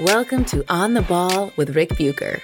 Welcome 0.00 0.44
to 0.46 0.64
On 0.68 0.94
the 0.94 1.02
Ball 1.02 1.52
with 1.56 1.76
Ric 1.76 1.96
Bucher. 1.96 2.42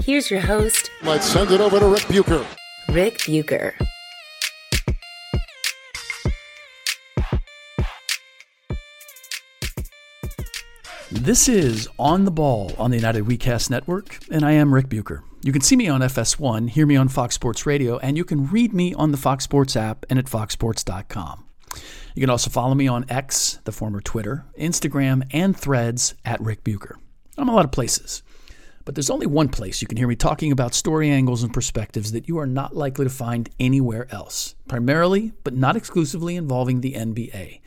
Here's 0.00 0.30
your 0.30 0.38
host, 0.38 0.92
Let's 1.02 1.26
send 1.26 1.50
it 1.50 1.60
over 1.60 1.80
to 1.80 1.88
Ric 1.88 2.06
Bucher. 2.06 2.46
Ric 2.88 3.18
Bucher. 3.26 3.74
This 11.10 11.48
is 11.48 11.88
On 11.98 12.24
the 12.24 12.30
Ball 12.30 12.72
on 12.78 12.92
the 12.92 12.96
United 12.96 13.24
WeCast 13.24 13.70
Network, 13.70 14.20
and 14.30 14.44
I 14.44 14.52
am 14.52 14.72
Ric 14.72 14.88
Bucher. 14.88 15.24
You 15.42 15.50
can 15.50 15.62
see 15.62 15.74
me 15.74 15.88
on 15.88 16.00
FS1, 16.00 16.70
hear 16.70 16.86
me 16.86 16.94
on 16.94 17.08
Fox 17.08 17.34
Sports 17.34 17.66
Radio, 17.66 17.98
and 17.98 18.16
you 18.16 18.24
can 18.24 18.46
read 18.46 18.72
me 18.72 18.94
on 18.94 19.10
the 19.10 19.18
Fox 19.18 19.42
Sports 19.42 19.74
app 19.74 20.06
and 20.08 20.16
at 20.16 20.26
foxsports.com. 20.26 21.44
You 22.14 22.20
can 22.20 22.30
also 22.30 22.48
follow 22.48 22.76
me 22.76 22.86
on 22.86 23.06
X, 23.08 23.58
the 23.64 23.72
former 23.72 24.00
Twitter, 24.00 24.44
Instagram, 24.56 25.26
and 25.32 25.56
threads 25.56 26.14
at 26.24 26.40
Ric 26.40 26.62
Bucher. 26.62 26.96
I'm 27.36 27.48
a 27.48 27.54
lot 27.54 27.64
of 27.64 27.72
places, 27.72 28.22
but 28.84 28.94
there's 28.94 29.10
only 29.10 29.26
one 29.26 29.48
place 29.48 29.82
you 29.82 29.88
can 29.88 29.98
hear 29.98 30.06
me 30.06 30.14
talking 30.14 30.52
about 30.52 30.74
story 30.74 31.10
angles 31.10 31.42
and 31.42 31.52
perspectives 31.52 32.12
that 32.12 32.28
you 32.28 32.38
are 32.38 32.46
not 32.46 32.76
likely 32.76 33.04
to 33.04 33.10
find 33.10 33.50
anywhere 33.58 34.06
else, 34.12 34.54
primarily, 34.68 35.32
but 35.42 35.54
not 35.54 35.74
exclusively 35.74 36.36
involving 36.36 36.80
the 36.80 36.92
NBA. 36.92 37.60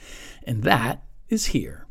And 0.45 0.63
that 0.63 1.03
is 1.27 1.47
here. 1.47 1.85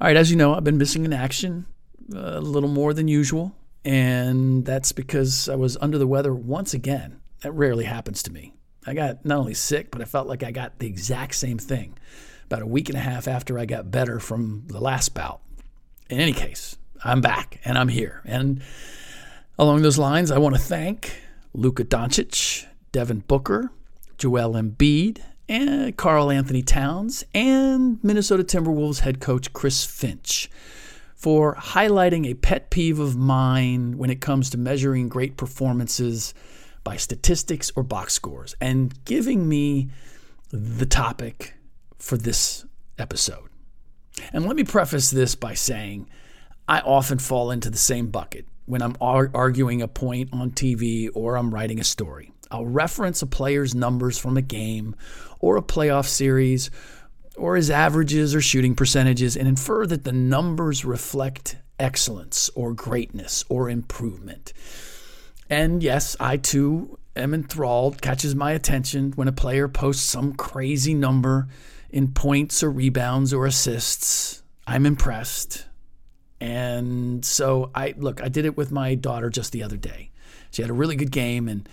All 0.00 0.06
right, 0.06 0.16
as 0.16 0.30
you 0.30 0.36
know, 0.38 0.54
I've 0.54 0.64
been 0.64 0.78
missing 0.78 1.04
in 1.04 1.12
action 1.12 1.66
uh, 2.14 2.38
a 2.38 2.40
little 2.40 2.70
more 2.70 2.94
than 2.94 3.06
usual, 3.06 3.54
and 3.84 4.64
that's 4.64 4.92
because 4.92 5.46
I 5.46 5.56
was 5.56 5.76
under 5.82 5.98
the 5.98 6.06
weather 6.06 6.34
once 6.34 6.72
again. 6.72 7.20
That 7.42 7.52
rarely 7.52 7.84
happens 7.84 8.22
to 8.22 8.32
me. 8.32 8.54
I 8.86 8.94
got 8.94 9.24
not 9.24 9.38
only 9.38 9.54
sick, 9.54 9.90
but 9.90 10.00
I 10.00 10.04
felt 10.04 10.26
like 10.26 10.42
I 10.42 10.50
got 10.50 10.78
the 10.78 10.86
exact 10.86 11.34
same 11.34 11.58
thing 11.58 11.98
about 12.46 12.62
a 12.62 12.66
week 12.66 12.88
and 12.88 12.98
a 12.98 13.00
half 13.00 13.28
after 13.28 13.58
I 13.58 13.64
got 13.64 13.90
better 13.90 14.18
from 14.18 14.64
the 14.66 14.80
last 14.80 15.14
bout. 15.14 15.40
In 16.10 16.20
any 16.20 16.32
case, 16.32 16.76
I'm 17.04 17.20
back 17.20 17.60
and 17.64 17.78
I'm 17.78 17.88
here. 17.88 18.20
And 18.24 18.62
along 19.58 19.82
those 19.82 19.98
lines, 19.98 20.30
I 20.30 20.38
want 20.38 20.54
to 20.54 20.60
thank 20.60 21.22
Luka 21.54 21.84
Doncic, 21.84 22.66
Devin 22.90 23.20
Booker, 23.20 23.70
Joel 24.18 24.54
Embiid, 24.54 25.20
and 25.48 25.96
Karl 25.96 26.30
Anthony 26.30 26.62
Towns, 26.62 27.24
and 27.34 28.02
Minnesota 28.02 28.44
Timberwolves 28.44 29.00
head 29.00 29.20
coach 29.20 29.52
Chris 29.52 29.84
Finch 29.84 30.50
for 31.14 31.54
highlighting 31.54 32.26
a 32.26 32.34
pet 32.34 32.68
peeve 32.70 32.98
of 32.98 33.16
mine 33.16 33.96
when 33.96 34.10
it 34.10 34.20
comes 34.20 34.50
to 34.50 34.58
measuring 34.58 35.08
great 35.08 35.36
performances 35.36 36.34
by 36.84 36.96
statistics 36.96 37.70
or 37.76 37.82
box 37.82 38.12
scores 38.12 38.54
and 38.60 39.04
giving 39.04 39.48
me 39.48 39.90
the 40.50 40.86
topic 40.86 41.54
for 41.98 42.16
this 42.16 42.64
episode. 42.98 43.48
And 44.32 44.44
let 44.46 44.56
me 44.56 44.64
preface 44.64 45.10
this 45.10 45.34
by 45.34 45.54
saying 45.54 46.08
I 46.68 46.80
often 46.80 47.18
fall 47.18 47.50
into 47.50 47.70
the 47.70 47.78
same 47.78 48.08
bucket 48.08 48.46
when 48.66 48.82
I'm 48.82 48.96
ar- 49.00 49.30
arguing 49.34 49.82
a 49.82 49.88
point 49.88 50.30
on 50.32 50.50
TV 50.50 51.08
or 51.14 51.36
I'm 51.36 51.52
writing 51.52 51.80
a 51.80 51.84
story. 51.84 52.32
I'll 52.50 52.66
reference 52.66 53.22
a 53.22 53.26
player's 53.26 53.74
numbers 53.74 54.18
from 54.18 54.36
a 54.36 54.42
game 54.42 54.94
or 55.40 55.56
a 55.56 55.62
playoff 55.62 56.06
series 56.06 56.70
or 57.36 57.56
his 57.56 57.70
averages 57.70 58.34
or 58.34 58.42
shooting 58.42 58.74
percentages 58.74 59.36
and 59.36 59.48
infer 59.48 59.86
that 59.86 60.04
the 60.04 60.12
numbers 60.12 60.84
reflect 60.84 61.56
excellence 61.78 62.50
or 62.54 62.74
greatness 62.74 63.44
or 63.48 63.70
improvement. 63.70 64.52
And 65.52 65.82
yes, 65.82 66.16
I 66.18 66.38
too 66.38 66.98
am 67.14 67.34
enthralled, 67.34 68.00
catches 68.00 68.34
my 68.34 68.52
attention 68.52 69.12
when 69.16 69.28
a 69.28 69.32
player 69.32 69.68
posts 69.68 70.02
some 70.02 70.32
crazy 70.32 70.94
number 70.94 71.46
in 71.90 72.14
points 72.14 72.62
or 72.62 72.70
rebounds 72.70 73.34
or 73.34 73.44
assists. 73.44 74.42
I'm 74.66 74.86
impressed. 74.86 75.66
And 76.40 77.22
so 77.22 77.70
I 77.74 77.92
look, 77.98 78.22
I 78.22 78.30
did 78.30 78.46
it 78.46 78.56
with 78.56 78.72
my 78.72 78.94
daughter 78.94 79.28
just 79.28 79.52
the 79.52 79.62
other 79.62 79.76
day. 79.76 80.10
She 80.52 80.62
had 80.62 80.70
a 80.70 80.74
really 80.74 80.96
good 80.96 81.12
game 81.12 81.48
and 81.48 81.68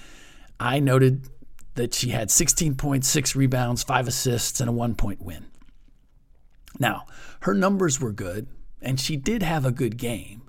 I 0.60 0.82
noted 0.82 1.30
that 1.76 1.94
she 1.94 2.10
had 2.10 2.28
16.6 2.28 3.34
rebounds, 3.34 3.84
5 3.84 4.10
assists 4.10 4.60
and 4.60 4.70
a 4.70 4.74
1-point 4.74 5.22
win. 5.22 5.46
Now, 6.80 7.06
her 7.44 7.54
numbers 7.54 8.02
were 8.02 8.12
good 8.12 8.48
and 8.82 9.00
she 9.00 9.16
did 9.16 9.42
have 9.42 9.64
a 9.64 9.72
good 9.72 9.96
game. 9.96 10.49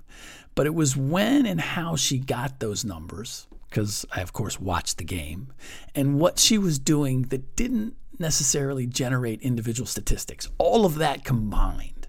But 0.55 0.65
it 0.65 0.75
was 0.75 0.97
when 0.97 1.45
and 1.45 1.61
how 1.61 1.95
she 1.95 2.19
got 2.19 2.59
those 2.59 2.83
numbers, 2.83 3.47
because 3.69 4.05
I, 4.11 4.21
of 4.21 4.33
course, 4.33 4.59
watched 4.59 4.97
the 4.97 5.03
game, 5.03 5.53
and 5.95 6.19
what 6.19 6.39
she 6.39 6.57
was 6.57 6.77
doing 6.77 7.23
that 7.23 7.55
didn't 7.55 7.95
necessarily 8.19 8.85
generate 8.85 9.41
individual 9.41 9.87
statistics. 9.87 10.49
All 10.57 10.85
of 10.85 10.95
that 10.95 11.23
combined 11.23 12.07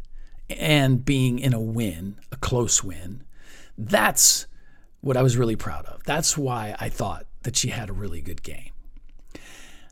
and 0.50 1.04
being 1.04 1.38
in 1.38 1.54
a 1.54 1.60
win, 1.60 2.16
a 2.30 2.36
close 2.36 2.84
win, 2.84 3.25
that's 3.78 4.47
what 5.00 5.16
I 5.16 5.22
was 5.22 5.36
really 5.36 5.56
proud 5.56 5.86
of. 5.86 6.03
That's 6.04 6.36
why 6.36 6.76
I 6.78 6.88
thought 6.88 7.26
that 7.42 7.56
she 7.56 7.69
had 7.69 7.88
a 7.88 7.92
really 7.92 8.20
good 8.20 8.42
game. 8.42 8.70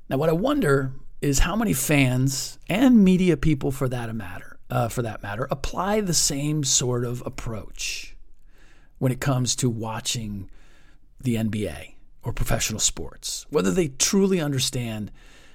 Now, 0.09 0.19
what 0.19 0.29
I 0.29 0.33
wonder 0.33 0.93
is 1.21 1.41
how 1.41 1.57
many 1.57 1.73
fans 1.73 2.59
and 2.69 3.05
media 3.05 3.37
people, 3.37 3.71
for 3.71 3.89
that 3.89 4.15
matter, 4.15 4.59
uh, 4.71 4.89
for 4.89 5.03
that 5.03 5.23
matter, 5.23 5.47
apply 5.51 6.01
the 6.01 6.15
same 6.15 6.65
sort 6.65 7.05
of 7.05 7.23
approach 7.27 8.10
when 9.01 9.11
it 9.11 9.21
comes 9.21 9.57
to 9.57 9.69
watching 9.71 10.49
the 11.19 11.35
NBA 11.35 11.95
or 12.23 12.35
professional 12.35 12.79
sports, 12.79 13.47
whether 13.49 13.71
they 13.71 13.89
truly 13.89 14.39
understand 14.39 15.11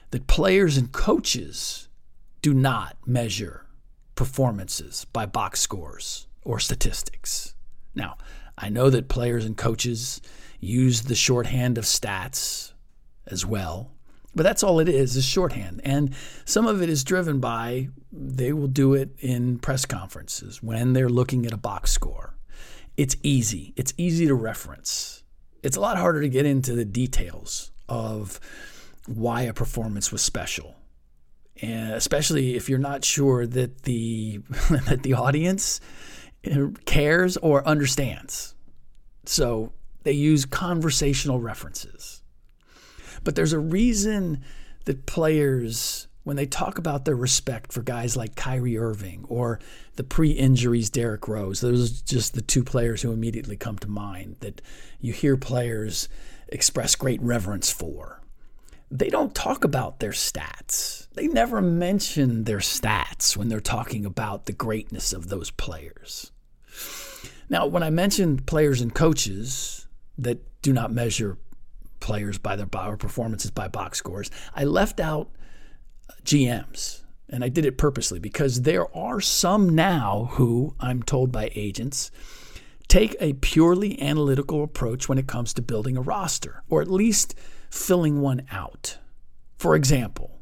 that 0.10 0.26
players 0.26 0.78
and 0.78 0.92
coaches 0.92 1.88
do 2.42 2.56
not 2.56 2.98
measure 3.06 3.68
performances 4.16 5.06
by 5.14 5.28
box 5.28 5.60
scores 5.60 6.26
or 6.44 6.60
statistics. 6.60 7.54
Now, 7.94 8.18
I 8.58 8.70
know 8.70 8.90
that 8.90 9.10
players 9.10 9.46
and 9.46 9.56
coaches 9.56 10.22
use 10.60 11.04
the 11.04 11.16
shorthand 11.16 11.78
of 11.78 11.84
stats 11.84 12.74
as 13.28 13.46
well, 13.46 13.92
but 14.34 14.42
that's 14.42 14.64
all 14.64 14.80
it 14.80 14.90
is, 14.90 15.16
is 15.16 15.24
shorthand. 15.24 15.82
And 15.84 16.16
some 16.46 16.66
of 16.66 16.82
it 16.82 16.90
is 16.90 17.04
driven 17.04 17.40
by 17.40 17.90
they 18.12 18.54
will 18.54 18.68
do 18.68 18.96
it 18.96 19.16
in 19.20 19.60
press 19.60 19.86
conferences 19.86 20.64
when 20.64 20.94
they're 20.94 21.10
looking 21.10 21.46
at 21.46 21.54
a 21.54 21.58
box 21.58 21.92
score 21.92 22.35
it's 22.98 23.16
easy. 23.24 23.74
It's 23.76 23.94
easy 23.98 24.28
to 24.28 24.36
reference. 24.36 25.24
It's 25.64 25.78
a 25.78 25.82
lot 25.82 25.98
harder 25.98 26.22
to 26.22 26.30
get 26.30 26.46
into 26.46 26.74
the 26.74 26.86
details 26.86 27.72
of 27.90 28.40
why 29.08 29.44
a 29.44 29.54
performance 29.54 30.12
was 30.12 30.22
special. 30.22 30.76
And 31.62 31.94
especially 31.94 32.56
if 32.56 32.70
you're 32.70 32.80
not 32.80 33.04
sure 33.04 33.46
that 33.48 33.84
the 33.84 34.38
that 34.88 35.04
the 35.04 35.14
audience 35.14 35.80
eh, 36.44 36.68
cares 36.86 37.38
or 37.38 37.66
understands. 37.68 38.56
So 39.26 39.72
they 40.04 40.12
use 40.12 40.46
conversational 40.46 41.40
references. 41.40 42.22
But 43.24 43.36
there's 43.36 43.54
a 43.54 43.60
reason 43.60 44.44
that 44.86 45.06
players 45.06 46.08
when 46.26 46.36
they 46.36 46.48
talk 46.48 46.80
about 46.80 47.06
their 47.06 47.16
respect 47.16 47.72
for 47.72 47.84
guys 47.84 48.18
like 48.18 48.36
Kyrie 48.36 48.78
Irving 48.78 49.26
or 49.30 49.60
the 49.96 50.04
pre 50.04 50.32
injuries 50.32 50.90
Derrick 50.90 51.28
Rose, 51.28 51.62
those 51.62 52.02
are 52.02 52.06
just 52.06 52.34
the 52.34 52.42
two 52.42 52.64
players 52.64 53.04
who 53.04 53.14
immediately 53.14 53.56
come 53.56 53.78
to 53.78 53.88
mind 53.88 54.38
that 54.40 54.60
you 55.00 55.14
hear 55.14 55.38
players 55.38 56.10
express 56.50 56.96
great 56.96 57.22
reverence 57.22 57.72
for. 57.72 58.22
they 58.92 59.10
don't 59.10 59.34
talk 59.36 59.64
about 59.64 60.00
their 60.00 60.12
stats. 60.12 61.08
They 61.14 61.28
never 61.28 61.62
mention 61.62 62.44
their 62.44 62.60
stats 62.60 63.36
when 63.36 63.50
they're 63.50 63.60
talking 63.60 64.06
about 64.06 64.46
the 64.46 64.54
greatness 64.54 65.12
of 65.14 65.30
those 65.30 65.52
players. 65.52 66.32
Now, 67.50 67.66
when 67.66 67.84
I 67.84 67.90
mention 67.90 68.40
players 68.40 68.82
and 68.82 68.94
coaches 68.94 69.88
that 70.18 70.40
do 70.62 70.72
not 70.74 70.92
measure 70.92 71.38
players 72.00 72.38
by 72.38 72.56
their 72.56 72.66
performances 72.66 73.52
by 73.52 73.68
box 73.68 74.00
scores, 74.00 74.32
I 74.56 74.64
left 74.64 75.00
out 75.00 75.30
GMs. 76.24 77.02
And 77.30 77.44
I 77.44 77.50
did 77.50 77.66
it 77.66 77.78
purposely 77.78 78.20
because 78.20 78.62
there 78.62 78.96
are 78.96 79.20
some 79.20 79.70
now 79.70 80.30
who, 80.34 80.76
I'm 80.80 81.02
told 81.02 81.32
by 81.32 81.52
agents, 81.56 82.12
take 82.88 83.16
a 83.20 83.34
purely 83.34 84.00
analytical 84.02 84.64
approach 84.64 85.10
when 85.10 85.18
it 85.18 85.28
comes 85.28 85.54
to 85.54 85.62
building 85.62 85.98
a 85.98 86.02
roster, 86.02 86.64
or 86.70 86.82
at 86.82 86.92
least 86.92 87.36
filling 87.70 88.22
one 88.22 88.46
out. 88.52 89.00
For 89.58 89.76
example, 89.76 90.40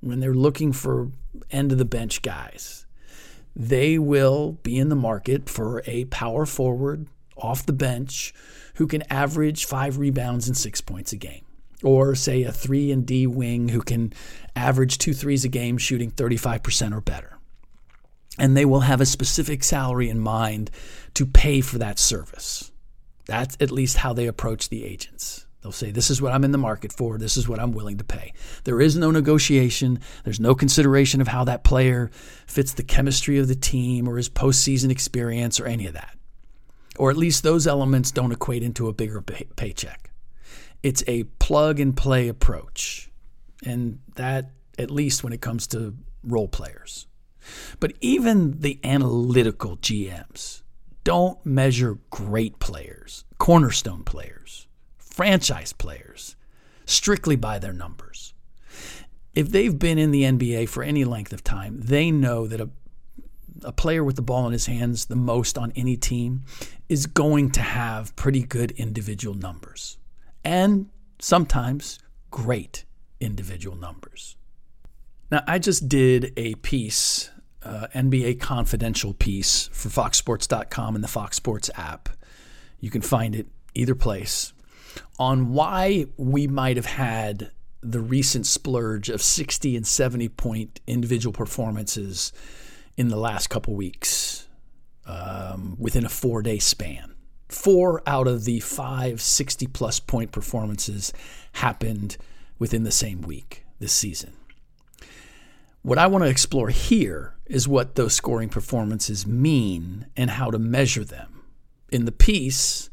when 0.00 0.20
they're 0.20 0.34
looking 0.34 0.72
for 0.72 1.10
end 1.50 1.70
of 1.70 1.78
the 1.78 1.84
bench 1.84 2.22
guys, 2.22 2.86
they 3.54 3.98
will 3.98 4.52
be 4.62 4.78
in 4.78 4.88
the 4.88 4.96
market 4.96 5.48
for 5.48 5.82
a 5.86 6.06
power 6.06 6.46
forward 6.46 7.06
off 7.36 7.66
the 7.66 7.72
bench 7.72 8.32
who 8.74 8.86
can 8.86 9.02
average 9.10 9.64
five 9.64 9.98
rebounds 9.98 10.48
and 10.48 10.56
six 10.56 10.80
points 10.80 11.12
a 11.12 11.16
game. 11.16 11.44
Or 11.82 12.14
say 12.14 12.44
a 12.44 12.52
three 12.52 12.92
and 12.92 13.04
D 13.06 13.26
wing 13.26 13.68
who 13.68 13.80
can 13.80 14.12
average 14.54 14.98
two 14.98 15.14
threes 15.14 15.44
a 15.44 15.48
game 15.48 15.78
shooting 15.78 16.10
35% 16.10 16.94
or 16.94 17.00
better. 17.00 17.38
And 18.38 18.56
they 18.56 18.64
will 18.64 18.80
have 18.80 19.00
a 19.00 19.06
specific 19.06 19.62
salary 19.62 20.08
in 20.08 20.18
mind 20.18 20.70
to 21.14 21.26
pay 21.26 21.60
for 21.60 21.78
that 21.78 21.98
service. 21.98 22.70
That's 23.26 23.56
at 23.60 23.70
least 23.70 23.98
how 23.98 24.12
they 24.12 24.26
approach 24.26 24.68
the 24.68 24.84
agents. 24.84 25.46
They'll 25.62 25.72
say, 25.72 25.90
This 25.90 26.10
is 26.10 26.20
what 26.20 26.32
I'm 26.32 26.44
in 26.44 26.52
the 26.52 26.58
market 26.58 26.92
for. 26.92 27.18
This 27.18 27.36
is 27.36 27.48
what 27.48 27.60
I'm 27.60 27.72
willing 27.72 27.98
to 27.98 28.04
pay. 28.04 28.32
There 28.64 28.80
is 28.80 28.96
no 28.96 29.10
negotiation. 29.10 30.00
There's 30.24 30.40
no 30.40 30.54
consideration 30.54 31.20
of 31.20 31.28
how 31.28 31.44
that 31.44 31.62
player 31.62 32.10
fits 32.46 32.72
the 32.72 32.82
chemistry 32.82 33.38
of 33.38 33.48
the 33.48 33.54
team 33.54 34.08
or 34.08 34.16
his 34.16 34.28
postseason 34.28 34.90
experience 34.90 35.60
or 35.60 35.66
any 35.66 35.86
of 35.86 35.94
that. 35.94 36.16
Or 36.98 37.10
at 37.10 37.16
least 37.16 37.42
those 37.42 37.66
elements 37.66 38.10
don't 38.10 38.32
equate 38.32 38.62
into 38.62 38.88
a 38.88 38.92
bigger 38.92 39.22
pay- 39.22 39.46
paycheck. 39.56 40.10
It's 40.82 41.04
a 41.06 41.24
plug 41.24 41.80
and 41.80 41.96
play 41.96 42.28
approach. 42.28 43.10
And 43.64 44.00
that, 44.16 44.50
at 44.78 44.90
least 44.90 45.22
when 45.22 45.32
it 45.32 45.40
comes 45.40 45.66
to 45.68 45.94
role 46.24 46.48
players. 46.48 47.06
But 47.80 47.92
even 48.00 48.60
the 48.60 48.78
analytical 48.84 49.76
GMs 49.76 50.62
don't 51.04 51.44
measure 51.44 51.98
great 52.10 52.58
players, 52.58 53.24
cornerstone 53.38 54.04
players 54.04 54.68
franchise 55.12 55.72
players 55.72 56.36
strictly 56.86 57.36
by 57.36 57.58
their 57.58 57.72
numbers. 57.72 58.32
If 59.34 59.50
they've 59.50 59.78
been 59.78 59.98
in 59.98 60.10
the 60.10 60.22
NBA 60.22 60.68
for 60.68 60.82
any 60.82 61.04
length 61.04 61.32
of 61.32 61.44
time, 61.44 61.80
they 61.80 62.10
know 62.10 62.46
that 62.46 62.60
a, 62.60 62.70
a 63.62 63.72
player 63.72 64.02
with 64.02 64.16
the 64.16 64.22
ball 64.22 64.46
in 64.46 64.52
his 64.52 64.66
hands 64.66 65.06
the 65.06 65.16
most 65.16 65.56
on 65.58 65.72
any 65.76 65.96
team 65.96 66.44
is 66.88 67.06
going 67.06 67.50
to 67.52 67.60
have 67.60 68.14
pretty 68.16 68.42
good 68.42 68.72
individual 68.72 69.34
numbers 69.34 69.98
and 70.44 70.88
sometimes 71.18 71.98
great 72.30 72.84
individual 73.20 73.76
numbers. 73.76 74.36
Now, 75.30 75.42
I 75.46 75.58
just 75.58 75.88
did 75.88 76.32
a 76.36 76.56
piece, 76.56 77.30
uh, 77.62 77.86
NBA 77.94 78.40
Confidential 78.40 79.14
piece 79.14 79.68
for 79.72 79.88
FoxSports.com 79.88 80.94
and 80.94 81.02
the 81.02 81.08
Fox 81.08 81.36
Sports 81.36 81.70
app. 81.74 82.10
You 82.80 82.90
can 82.90 83.02
find 83.02 83.34
it 83.34 83.46
either 83.74 83.94
place 83.94 84.52
on 85.18 85.52
why 85.52 86.06
we 86.16 86.46
might 86.46 86.76
have 86.76 86.86
had 86.86 87.50
the 87.82 88.00
recent 88.00 88.46
splurge 88.46 89.08
of 89.08 89.22
60 89.22 89.76
and 89.76 89.86
70 89.86 90.28
point 90.28 90.80
individual 90.86 91.32
performances 91.32 92.32
in 92.96 93.08
the 93.08 93.16
last 93.16 93.48
couple 93.48 93.74
weeks 93.74 94.46
um, 95.06 95.76
within 95.78 96.04
a 96.04 96.08
four 96.08 96.42
day 96.42 96.58
span. 96.58 97.11
Four 97.52 98.02
out 98.06 98.26
of 98.26 98.44
the 98.44 98.60
five 98.60 99.20
60 99.20 99.66
plus 99.68 100.00
point 100.00 100.32
performances 100.32 101.12
happened 101.52 102.16
within 102.58 102.84
the 102.84 102.90
same 102.90 103.20
week 103.20 103.66
this 103.78 103.92
season. 103.92 104.32
What 105.82 105.98
I 105.98 106.06
want 106.06 106.24
to 106.24 106.30
explore 106.30 106.70
here 106.70 107.34
is 107.44 107.68
what 107.68 107.94
those 107.94 108.14
scoring 108.14 108.48
performances 108.48 109.26
mean 109.26 110.06
and 110.16 110.30
how 110.30 110.50
to 110.50 110.58
measure 110.58 111.04
them. 111.04 111.42
In 111.90 112.06
the 112.06 112.12
piece, 112.12 112.88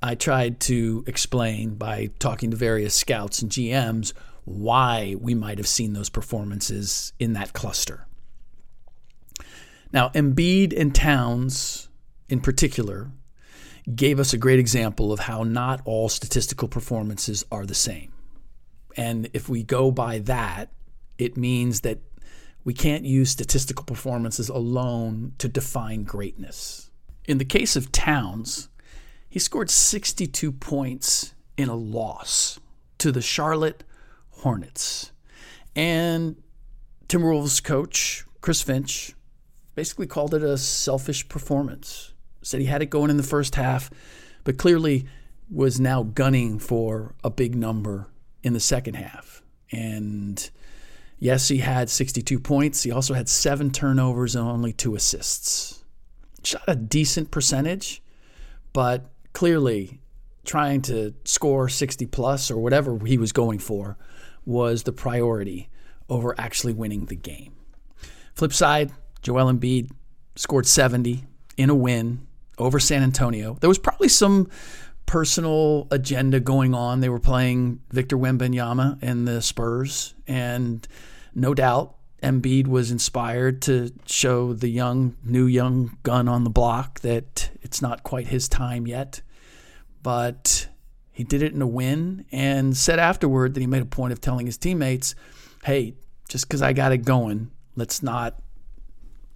I 0.00 0.14
tried 0.14 0.60
to 0.60 1.02
explain 1.08 1.74
by 1.74 2.10
talking 2.20 2.52
to 2.52 2.56
various 2.56 2.94
scouts 2.94 3.42
and 3.42 3.50
GMs 3.50 4.12
why 4.44 5.16
we 5.18 5.34
might 5.34 5.58
have 5.58 5.66
seen 5.66 5.94
those 5.94 6.10
performances 6.10 7.12
in 7.18 7.32
that 7.32 7.54
cluster. 7.54 8.06
Now, 9.92 10.10
Embiid 10.10 10.78
and 10.78 10.94
Towns, 10.94 11.88
in 12.28 12.40
particular, 12.40 13.10
gave 13.94 14.18
us 14.18 14.32
a 14.32 14.38
great 14.38 14.58
example 14.58 15.12
of 15.12 15.20
how 15.20 15.42
not 15.42 15.80
all 15.84 16.08
statistical 16.08 16.68
performances 16.68 17.44
are 17.52 17.66
the 17.66 17.74
same. 17.74 18.12
And 18.96 19.28
if 19.32 19.48
we 19.48 19.62
go 19.62 19.90
by 19.90 20.18
that, 20.20 20.70
it 21.18 21.36
means 21.36 21.82
that 21.82 22.00
we 22.64 22.74
can't 22.74 23.04
use 23.04 23.30
statistical 23.30 23.84
performances 23.84 24.48
alone 24.48 25.34
to 25.38 25.48
define 25.48 26.02
greatness. 26.02 26.90
In 27.26 27.38
the 27.38 27.44
case 27.44 27.76
of 27.76 27.92
Towns, 27.92 28.68
he 29.28 29.38
scored 29.38 29.70
62 29.70 30.50
points 30.50 31.34
in 31.56 31.68
a 31.68 31.76
loss 31.76 32.58
to 32.98 33.12
the 33.12 33.22
Charlotte 33.22 33.84
Hornets. 34.30 35.12
And 35.76 36.36
Timberwolves 37.08 37.62
coach 37.62 38.24
Chris 38.40 38.62
Finch 38.62 39.14
basically 39.74 40.06
called 40.06 40.34
it 40.34 40.42
a 40.42 40.58
selfish 40.58 41.28
performance. 41.28 42.14
Said 42.46 42.60
he 42.60 42.66
had 42.66 42.80
it 42.80 42.90
going 42.90 43.10
in 43.10 43.16
the 43.16 43.24
first 43.24 43.56
half, 43.56 43.90
but 44.44 44.56
clearly 44.56 45.06
was 45.50 45.80
now 45.80 46.04
gunning 46.04 46.60
for 46.60 47.16
a 47.24 47.28
big 47.28 47.56
number 47.56 48.06
in 48.44 48.52
the 48.52 48.60
second 48.60 48.94
half. 48.94 49.42
And 49.72 50.48
yes, 51.18 51.48
he 51.48 51.58
had 51.58 51.90
62 51.90 52.38
points. 52.38 52.84
He 52.84 52.92
also 52.92 53.14
had 53.14 53.28
seven 53.28 53.72
turnovers 53.72 54.36
and 54.36 54.46
only 54.46 54.72
two 54.72 54.94
assists. 54.94 55.84
Shot 56.44 56.62
a 56.68 56.76
decent 56.76 57.32
percentage, 57.32 58.00
but 58.72 59.10
clearly 59.32 60.00
trying 60.44 60.82
to 60.82 61.14
score 61.24 61.68
60 61.68 62.06
plus 62.06 62.48
or 62.48 62.58
whatever 62.58 63.04
he 63.04 63.18
was 63.18 63.32
going 63.32 63.58
for 63.58 63.98
was 64.44 64.84
the 64.84 64.92
priority 64.92 65.68
over 66.08 66.32
actually 66.38 66.74
winning 66.74 67.06
the 67.06 67.16
game. 67.16 67.54
Flip 68.34 68.52
side, 68.52 68.92
Joel 69.20 69.52
Embiid 69.52 69.90
scored 70.36 70.66
70 70.66 71.24
in 71.56 71.70
a 71.70 71.74
win 71.74 72.25
over 72.58 72.78
San 72.78 73.02
Antonio. 73.02 73.56
There 73.60 73.68
was 73.68 73.78
probably 73.78 74.08
some 74.08 74.48
personal 75.04 75.86
agenda 75.90 76.40
going 76.40 76.74
on. 76.74 77.00
They 77.00 77.08
were 77.08 77.20
playing 77.20 77.80
Victor 77.90 78.16
Wembanyama 78.16 78.98
and 79.02 79.26
the 79.26 79.40
Spurs, 79.40 80.14
and 80.26 80.86
no 81.34 81.54
doubt 81.54 81.96
Embiid 82.22 82.66
was 82.66 82.90
inspired 82.90 83.62
to 83.62 83.92
show 84.06 84.52
the 84.52 84.68
young, 84.68 85.16
new 85.22 85.46
young 85.46 85.96
gun 86.02 86.28
on 86.28 86.44
the 86.44 86.50
block 86.50 87.00
that 87.00 87.50
it's 87.62 87.80
not 87.80 88.02
quite 88.02 88.28
his 88.28 88.48
time 88.48 88.86
yet 88.86 89.20
but 90.06 90.68
he 91.10 91.24
did 91.24 91.42
it 91.42 91.52
in 91.52 91.60
a 91.60 91.66
win 91.66 92.24
and 92.30 92.76
said 92.76 93.00
afterward 93.00 93.54
that 93.54 93.60
he 93.60 93.66
made 93.66 93.82
a 93.82 93.86
point 93.86 94.12
of 94.12 94.20
telling 94.20 94.46
his 94.46 94.56
teammates, 94.56 95.16
hey, 95.64 95.94
just 96.28 96.46
because 96.46 96.62
I 96.62 96.72
got 96.72 96.92
it 96.92 96.98
going, 96.98 97.50
let's 97.74 98.04
not, 98.04 98.38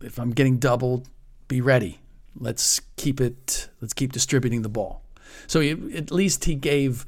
if 0.01 0.17
I'm 0.21 0.31
getting 0.31 0.59
doubled, 0.59 1.09
be 1.49 1.61
ready. 1.61 1.99
Let's 2.41 2.81
keep 2.97 3.21
it, 3.21 3.69
let's 3.81 3.93
keep 3.93 4.13
distributing 4.13 4.63
the 4.63 4.69
ball. 4.69 5.03
So 5.47 5.61
he, 5.61 5.71
at 5.95 6.11
least 6.11 6.45
he 6.45 6.55
gave 6.55 7.07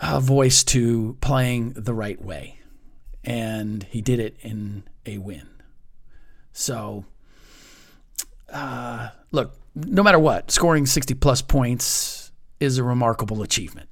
a 0.00 0.20
voice 0.20 0.62
to 0.64 1.16
playing 1.20 1.72
the 1.72 1.94
right 1.94 2.20
way. 2.20 2.58
And 3.24 3.84
he 3.84 4.00
did 4.00 4.20
it 4.20 4.36
in 4.42 4.84
a 5.06 5.18
win. 5.18 5.48
So, 6.52 7.04
uh, 8.52 9.10
look, 9.30 9.54
no 9.74 10.02
matter 10.02 10.18
what, 10.18 10.50
scoring 10.50 10.86
60 10.86 11.14
plus 11.14 11.42
points 11.42 12.32
is 12.58 12.78
a 12.78 12.84
remarkable 12.84 13.42
achievement. 13.42 13.88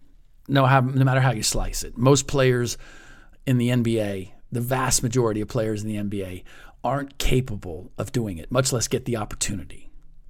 No, 0.49 0.64
no 0.80 1.04
matter 1.04 1.21
how 1.21 1.33
you 1.33 1.42
slice 1.42 1.83
it. 1.83 1.97
Most 1.97 2.26
players 2.26 2.78
in 3.47 3.59
the 3.59 3.68
NBA, 3.68 4.33
the 4.50 4.61
vast 4.61 5.02
majority 5.02 5.40
of 5.40 5.49
players 5.49 5.83
in 5.83 5.88
the 5.88 5.97
NBA, 5.97 6.45
aren't 6.83 7.18
capable 7.18 7.92
of 7.99 8.12
doing 8.12 8.38
it, 8.38 8.50
much 8.50 8.73
less 8.73 8.88
get 8.88 9.04
the 9.04 9.16
opportunity. 9.16 9.85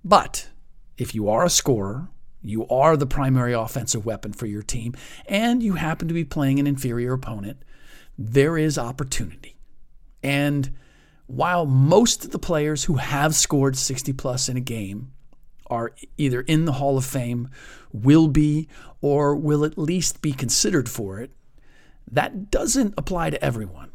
But 0.07 0.51
if 0.97 1.17
you 1.17 1.29
are 1.29 1.45
a 1.45 1.51
scorer, 1.51 2.09
you 2.41 2.65
are 2.69 2.97
the 2.97 3.09
primary 3.09 3.53
offensive 3.53 4.07
weapon 4.07 4.33
for 4.33 4.47
your 4.47 4.63
team, 4.63 4.95
and 5.27 5.65
you 5.65 5.73
happen 5.73 6.07
to 6.07 6.15
be 6.15 6.25
playing 6.25 6.61
an 6.61 6.67
inferior 6.69 7.13
opponent, 7.13 7.65
there 8.17 8.57
is 8.57 8.79
opportunity. 8.79 9.57
And 10.23 10.73
while 11.27 11.67
most 11.67 12.25
of 12.25 12.31
the 12.31 12.39
players 12.39 12.85
who 12.85 12.95
have 12.95 13.35
scored 13.35 13.77
60 13.77 14.13
plus 14.13 14.49
in 14.49 14.57
a 14.57 14.61
game 14.61 15.11
are 15.67 15.93
either 16.17 16.43
in 16.43 16.67
the 16.67 16.75
Hall 16.75 16.97
of 16.97 17.05
Fame, 17.05 17.49
will 17.93 18.29
be, 18.29 18.69
or 19.01 19.35
will 19.35 19.65
at 19.65 19.77
least 19.77 20.23
be 20.23 20.33
considered 20.33 20.89
for 20.89 21.19
it. 21.19 21.33
That 22.09 22.53
doesn't 22.53 22.95
apply 22.97 23.31
to 23.31 23.45
everyone. 23.45 23.91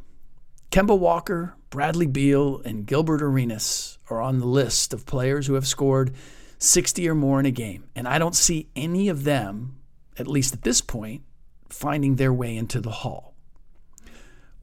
Kemba 0.72 1.00
Walker, 1.00 1.56
Bradley 1.72 2.06
Beal, 2.06 2.62
and 2.66 2.86
Gilbert 2.86 3.22
Arenas 3.22 3.98
are 4.10 4.22
on 4.22 4.40
the 4.40 4.46
list 4.46 4.94
of 4.94 5.06
players 5.06 5.48
who 5.48 5.54
have 5.54 5.66
scored 5.66 6.14
60 6.60 7.08
or 7.08 7.16
more 7.16 7.40
in 7.40 7.46
a 7.46 7.52
game. 7.52 7.86
And 7.96 8.10
I 8.10 8.20
don't 8.20 8.36
see 8.36 8.68
any 8.76 9.08
of 9.08 9.24
them, 9.24 9.78
at 10.18 10.28
least 10.28 10.54
at 10.54 10.64
this 10.64 10.82
point, 10.82 11.24
finding 11.70 12.18
their 12.18 12.34
way 12.34 12.58
into 12.58 12.82
the 12.82 12.92
hall. 12.92 13.36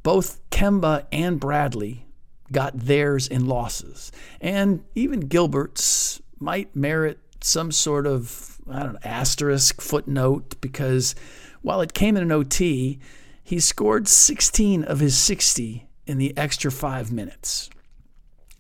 Both 0.03 0.39
Kemba 0.51 1.07
and 1.11 1.41
Bradley 1.41 2.05
got 2.53 2.79
theirs 2.79 3.27
in 3.27 3.47
losses. 3.47 4.13
And 4.39 4.85
even 4.95 5.21
Gilbert's 5.21 6.21
might 6.39 6.77
merit 6.77 7.19
some 7.41 7.73
sort 7.73 8.07
of, 8.07 8.59
I 8.71 8.83
don't 8.83 8.93
know, 8.93 8.99
asterisk 9.03 9.81
footnote 9.81 10.61
because 10.61 11.15
while 11.63 11.81
it 11.81 11.95
came 11.95 12.19
in 12.19 12.23
an 12.23 12.33
OT, 12.33 12.99
he 13.43 13.61
scored 13.61 14.09
16 14.09 14.85
of 14.85 15.01
his 15.01 15.17
60 15.17 15.88
in 16.09 16.19
the 16.19 16.37
extra 16.37 16.73
five 16.73 17.13
minutes. 17.13 17.71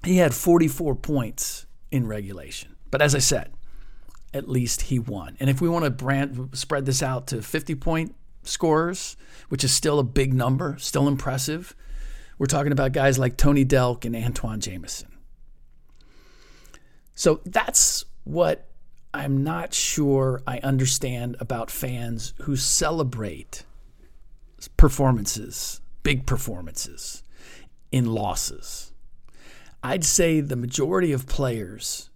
He 0.04 0.18
had 0.18 0.34
44 0.34 0.94
points 0.94 1.66
in 1.90 2.06
regulation. 2.06 2.76
But 2.90 3.02
as 3.02 3.14
I 3.14 3.18
said, 3.18 3.50
at 4.32 4.48
least 4.48 4.82
he 4.82 4.98
won. 4.98 5.36
And 5.40 5.48
if 5.48 5.60
we 5.60 5.68
want 5.68 5.84
to 5.84 5.90
brand, 5.90 6.50
spread 6.52 6.86
this 6.86 7.02
out 7.02 7.26
to 7.28 7.42
50 7.42 7.74
point 7.76 8.14
scorers, 8.42 9.16
which 9.48 9.64
is 9.64 9.74
still 9.74 9.98
a 9.98 10.04
big 10.04 10.32
number, 10.32 10.76
still 10.78 11.08
impressive, 11.08 11.74
we're 12.38 12.46
talking 12.46 12.72
about 12.72 12.92
guys 12.92 13.18
like 13.18 13.36
Tony 13.36 13.64
Delk 13.64 14.04
and 14.04 14.14
Antawn 14.14 14.60
Jamison. 14.60 15.08
So 17.14 17.40
that's 17.44 18.04
what 18.24 18.68
I'm 19.12 19.42
not 19.42 19.74
sure 19.74 20.42
I 20.46 20.58
understand 20.58 21.36
about 21.40 21.70
fans 21.70 22.34
who 22.42 22.54
celebrate 22.54 23.64
performances, 24.76 25.80
big 26.02 26.26
performances, 26.26 27.24
in 27.90 28.06
losses. 28.06 28.92
I'd 29.82 30.04
say 30.04 30.40
the 30.40 30.56
majority 30.56 31.12
of 31.12 31.26
players 31.26 32.10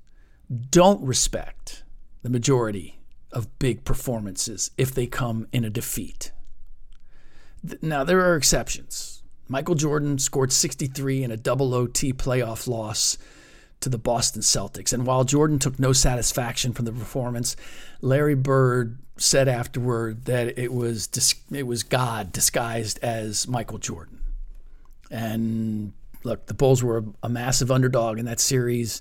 don't 0.71 1.03
respect 1.03 1.85
the 2.23 2.31
majority 2.31 3.01
of 3.33 3.59
big 3.59 3.85
performances 3.85 4.71
if 4.77 4.95
they 4.95 5.07
come 5.07 5.47
in 5.53 5.65
a 5.65 5.71
defeat. 5.71 6.33
Now, 7.81 8.05
there 8.05 8.21
are 8.21 8.37
exceptions. 8.37 9.23
Michael 9.49 9.75
Jordan 9.75 10.19
scored 10.19 10.53
63 10.53 11.23
in 11.23 11.31
a 11.31 11.37
double 11.37 11.75
OT 11.75 12.13
playoff 12.13 12.67
loss 12.67 13.19
to 13.81 13.89
the 13.89 13.99
Boston 13.99 14.43
Celtics. 14.43 14.93
And 14.93 15.07
while 15.07 15.25
Jordan 15.25 15.59
took 15.59 15.79
no 15.79 15.93
satisfaction 15.93 16.73
from 16.73 16.85
the 16.85 16.93
performance, 16.93 17.57
Larry 18.01 18.35
Bird 18.35 18.99
said 19.17 19.49
afterward 19.49 20.25
that 20.25 20.59
it 20.59 20.73
was 20.73 21.09
it 21.51 21.67
was 21.67 21.83
God 21.83 22.33
disguised 22.33 22.99
as 23.03 23.47
Michael 23.47 23.79
Jordan. 23.79 24.22
And 25.13 25.93
look, 26.25 26.47
the 26.47 26.55
Bulls 26.55 26.83
were 26.83 27.05
a 27.23 27.29
massive 27.29 27.71
underdog 27.71 28.19
in 28.19 28.25
that 28.25 28.41
series. 28.41 29.01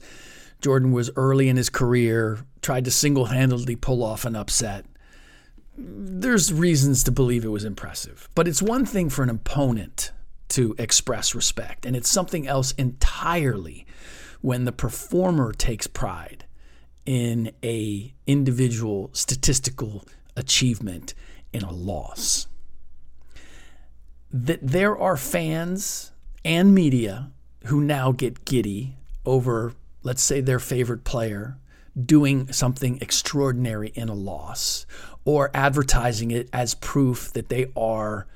Jordan 0.59 0.91
was 0.91 1.09
early 1.15 1.49
in 1.49 1.57
his 1.57 1.69
career, 1.69 2.39
tried 2.61 2.85
to 2.85 2.91
single-handedly 2.91 3.77
pull 3.77 4.03
off 4.03 4.25
an 4.25 4.35
upset. 4.35 4.85
There's 5.77 6.51
reasons 6.51 7.03
to 7.05 7.11
believe 7.11 7.45
it 7.45 7.49
was 7.49 7.63
impressive, 7.63 8.29
but 8.35 8.47
it's 8.47 8.61
one 8.61 8.85
thing 8.85 9.09
for 9.09 9.23
an 9.23 9.29
opponent 9.29 10.11
to 10.49 10.75
express 10.77 11.33
respect, 11.33 11.85
and 11.85 11.95
it's 11.95 12.09
something 12.09 12.45
else 12.45 12.73
entirely 12.73 13.87
when 14.41 14.65
the 14.65 14.71
performer 14.73 15.53
takes 15.53 15.87
pride 15.87 16.45
in 17.05 17.51
a 17.63 18.13
individual 18.27 19.09
statistical 19.13 20.05
achievement 20.35 21.13
in 21.53 21.63
a 21.63 21.71
loss. 21.71 22.47
That 24.33 24.59
there 24.61 24.97
are 24.97 25.17
fans 25.17 26.11
and 26.45 26.73
media 26.73 27.31
who 27.65 27.81
now 27.81 28.11
get 28.11 28.45
giddy 28.45 28.95
over, 29.25 29.73
let's 30.03 30.21
say, 30.21 30.41
their 30.41 30.59
favorite 30.59 31.03
player 31.03 31.57
doing 32.05 32.51
something 32.51 32.97
extraordinary 33.01 33.89
in 33.89 34.07
a 34.07 34.13
loss 34.13 34.85
or 35.25 35.51
advertising 35.53 36.31
it 36.31 36.49
as 36.53 36.73
proof 36.75 37.31
that 37.33 37.49
they 37.49 37.71
are 37.75 38.27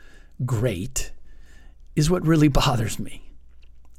great 0.46 1.12
is 1.96 2.10
what 2.10 2.26
really 2.26 2.48
bothers 2.50 3.00
me. 3.00 3.22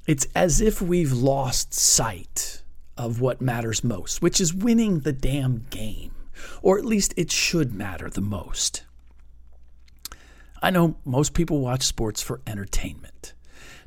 It's 0.07 0.27
as 0.35 0.61
if 0.61 0.81
we've 0.81 1.13
lost 1.13 1.75
sight 1.75 2.63
of 2.97 3.21
what 3.21 3.41
matters 3.41 3.83
most, 3.83 4.23
which 4.23 4.41
is 4.41 4.55
winning 4.55 5.01
the 5.01 5.13
damn 5.13 5.67
game. 5.71 6.13
Or 6.63 6.79
at 6.79 6.85
least 6.85 7.15
it 7.17 7.33
should 7.33 7.75
matter 7.75 8.09
the 8.09 8.21
most. 8.21 8.85
I 10.63 10.71
know 10.71 10.97
most 11.05 11.35
people 11.35 11.61
watch 11.61 11.83
sports 11.83 12.23
for 12.23 12.41
entertainment, 12.47 13.35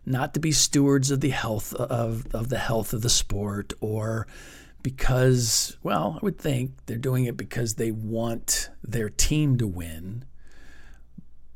not 0.06 0.34
to 0.34 0.40
be 0.40 0.52
stewards 0.52 1.12
of 1.12 1.22
the 1.22 1.30
health 1.30 1.74
of, 1.74 2.28
of 2.34 2.50
the 2.50 2.60
health 2.60 2.94
of 2.94 3.02
the 3.02 3.10
sport 3.10 3.74
or 3.82 4.28
because, 4.82 5.78
well, 5.84 6.18
I 6.22 6.24
would 6.24 6.38
think 6.38 6.72
they're 6.86 6.98
doing 6.98 7.26
it 7.26 7.36
because 7.36 7.76
they 7.76 7.92
want 7.92 8.70
their 8.84 9.10
team 9.10 9.58
to 9.58 9.68
win 9.68 10.24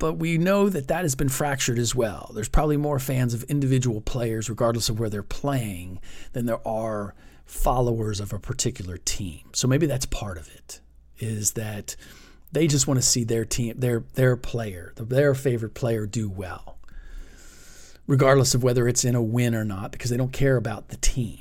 but 0.03 0.15
we 0.15 0.37
know 0.37 0.67
that 0.67 0.89
that 0.89 1.03
has 1.03 1.15
been 1.15 1.29
fractured 1.29 1.79
as 1.79 1.95
well. 1.95 2.29
There's 2.35 2.49
probably 2.49 2.75
more 2.75 2.99
fans 2.99 3.33
of 3.33 3.43
individual 3.43 4.01
players, 4.01 4.49
regardless 4.49 4.89
of 4.89 4.99
where 4.99 5.07
they're 5.09 5.23
playing, 5.23 6.01
than 6.33 6.45
there 6.45 6.67
are 6.67 7.15
followers 7.45 8.19
of 8.19 8.33
a 8.33 8.37
particular 8.37 8.97
team. 8.97 9.51
So 9.53 9.65
maybe 9.65 9.85
that's 9.85 10.05
part 10.05 10.37
of 10.37 10.53
it, 10.53 10.81
is 11.19 11.51
that 11.53 11.95
they 12.53 12.67
just 12.67 12.87
want 12.87 12.99
to 12.99 13.05
see 13.05 13.23
their 13.23 13.45
team, 13.45 13.79
their 13.79 14.03
their 14.13 14.37
player, 14.37 14.93
their 14.95 15.33
favorite 15.33 15.73
player 15.73 16.05
do 16.05 16.29
well, 16.29 16.77
regardless 18.07 18.53
of 18.53 18.63
whether 18.63 18.87
it's 18.87 19.03
in 19.03 19.15
a 19.15 19.21
win 19.21 19.55
or 19.55 19.65
not, 19.65 19.91
because 19.91 20.09
they 20.11 20.17
don't 20.17 20.31
care 20.31 20.55
about 20.55 20.89
the 20.89 20.97
team. 20.97 21.39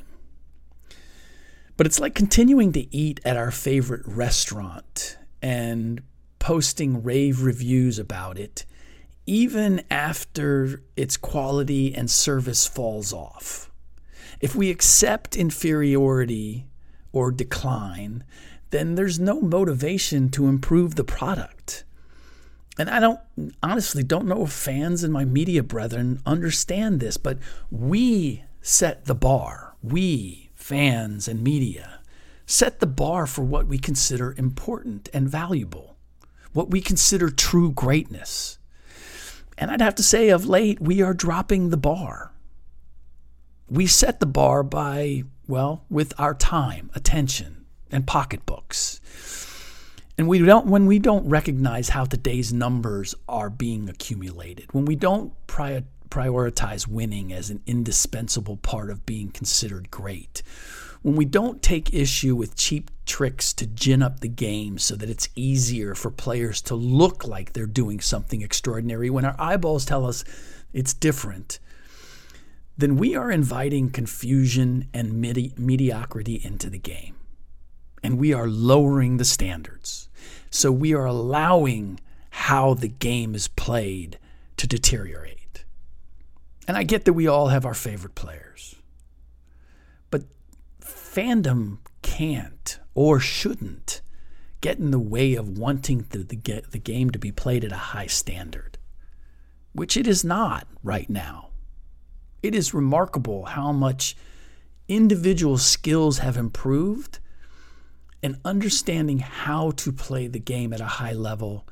But 1.77 1.87
it's 1.87 2.01
like 2.01 2.15
continuing 2.15 2.73
to 2.73 2.95
eat 2.95 3.21
at 3.25 3.37
our 3.37 3.51
favorite 3.51 4.03
restaurant 4.07 5.19
and 5.41 6.03
posting 6.39 7.03
rave 7.03 7.43
reviews 7.43 7.99
about 7.99 8.39
it, 8.39 8.65
even 9.27 9.83
after 9.91 10.83
its 10.97 11.17
quality 11.17 11.95
and 11.95 12.11
service 12.11 12.67
falls 12.67 13.13
off. 13.13 13.71
If 14.41 14.57
we 14.57 14.71
accept 14.71 15.37
inferiority 15.37 16.67
or 17.13 17.31
decline, 17.31 18.25
then 18.73 18.97
there's 18.97 19.21
no 19.21 19.41
motivation 19.41 20.29
to 20.31 20.49
improve 20.49 20.97
the 20.97 21.05
product. 21.05 21.85
And 22.79 22.91
I 22.91 23.01
don't 23.01 23.21
honestly 23.63 24.03
don't 24.03 24.27
know 24.27 24.45
if 24.45 24.53
fans 24.53 25.05
and 25.05 25.13
my 25.13 25.25
media 25.25 25.63
brethren 25.63 26.21
understand 26.27 26.99
this, 27.01 27.17
but 27.17 27.39
we 27.71 28.45
set 28.61 29.05
the 29.05 29.15
bar. 29.15 29.77
We, 29.83 30.51
fans 30.55 31.29
and 31.29 31.43
media, 31.43 32.01
set 32.47 32.81
the 32.81 32.87
bar 32.87 33.27
for 33.27 33.43
what 33.43 33.67
we 33.67 33.79
consider 33.79 34.35
important 34.37 35.09
and 35.15 35.29
valuable 35.29 35.93
what 36.53 36.71
we 36.71 36.81
consider 36.81 37.31
true 37.31 37.73
greatness. 37.73 38.59
And 39.59 39.71
I'd 39.71 39.81
have 39.81 39.95
to 39.97 40.03
say, 40.03 40.31
of 40.31 40.47
late, 40.47 40.81
we 40.81 41.03
are 41.03 41.15
dropping 41.15 41.71
the 41.71 41.77
bar. 41.77 42.33
We 43.69 43.87
set 43.87 44.21
the 44.21 44.27
bar 44.27 44.63
by, 44.63 45.25
well, 45.47 45.85
with 45.89 46.13
our 46.19 46.35
time, 46.35 46.91
attention, 46.95 47.62
and 47.93 48.07
pocketbooks. 48.07 49.01
And 50.19 50.29
we 50.29 50.39
don't 50.39 50.67
when 50.67 50.87
we 50.87 50.99
don't 50.99 51.29
recognize 51.29 51.91
how 51.91 52.05
today's 52.05 52.53
numbers 52.53 53.15
are 53.29 53.51
being 53.51 53.89
accumulated, 53.89 54.73
when 54.73 54.85
we 54.85 54.97
don't 54.97 55.33
prior, 55.47 55.85
prioritize 56.11 56.87
winning 56.87 57.33
as 57.33 57.49
an 57.51 57.63
indispensable 57.67 58.59
part 58.59 58.91
of 58.91 59.07
being 59.07 59.31
considered 59.31 59.91
great, 59.91 60.43
when 61.01 61.17
we 61.17 61.25
don't 61.25 61.63
take 61.63 61.95
issue 61.95 62.37
with 62.37 62.57
cheap 62.57 62.91
tricks 63.07 63.53
to 63.55 63.67
gin 63.67 64.03
up 64.03 64.21
the 64.21 64.29
game 64.29 64.79
so 64.79 64.95
that 64.95 65.11
it's 65.11 65.29
easier 65.35 65.95
for 65.95 66.11
players 66.11 66.61
to 66.63 66.75
look 66.75 67.27
like 67.27 67.53
they're 67.53 67.67
doing 67.67 67.99
something 67.99 68.43
extraordinary 68.43 69.11
when 69.11 69.25
our 69.25 69.37
eyeballs 69.39 69.85
tell 69.85 70.07
us 70.07 70.25
it's 70.73 70.95
different, 70.95 71.59
then 72.77 72.97
we 72.97 73.17
are 73.17 73.31
inviting 73.31 73.91
confusion 73.91 74.89
and 74.95 75.15
medi- 75.21 75.55
mediocrity 75.57 76.41
into 76.45 76.71
the 76.71 76.79
game. 76.79 77.17
And 78.03 78.19
we 78.19 78.33
are 78.33 78.49
lowering 78.49 79.17
the 79.17 79.25
standards. 79.25 80.09
So 80.51 80.73
we 80.73 80.95
are 80.95 81.07
allowing 81.07 82.01
how 82.31 82.75
the 82.75 82.89
game 82.89 83.35
is 83.35 83.49
played 83.49 84.19
to 84.57 84.67
deteriorate. 84.67 85.65
And 86.67 86.77
I 86.77 86.83
get 86.83 87.05
that 87.05 87.13
we 87.13 87.27
all 87.27 87.49
have 87.49 87.65
our 87.65 87.75
favorite 87.75 88.15
players 88.15 88.77
but 90.13 90.23
fandom 90.81 91.79
can't 92.03 92.79
or 92.95 93.19
shouldn't 93.19 94.03
get 94.61 94.79
in 94.79 94.93
the 94.93 94.99
way 94.99 95.35
of 95.35 95.59
wanting 95.59 96.07
the, 96.11 96.19
the, 96.19 96.63
the 96.71 96.79
game 96.79 97.11
to 97.11 97.19
be 97.19 97.33
played 97.33 97.65
at 97.65 97.73
a 97.73 97.77
high 97.77 98.07
standard, 98.07 98.79
which 99.73 99.97
it 99.97 100.07
is 100.07 100.23
not 100.23 100.69
right 100.85 101.11
now. 101.11 101.49
It 102.43 102.55
is 102.55 102.75
remarkable 102.75 103.47
how 103.47 103.73
much 103.73 104.17
individual 104.87 105.59
skills 105.59 106.19
have 106.19 106.37
improved 106.37 107.19
and 108.23 108.39
understanding 108.45 109.19
how 109.19 109.73
to 109.73 109.93
play 109.93 110.27
the 110.29 110.39
game 110.39 110.73
at 110.73 110.81
a 110.81 110.87
high 110.87 111.13
level 111.13 111.67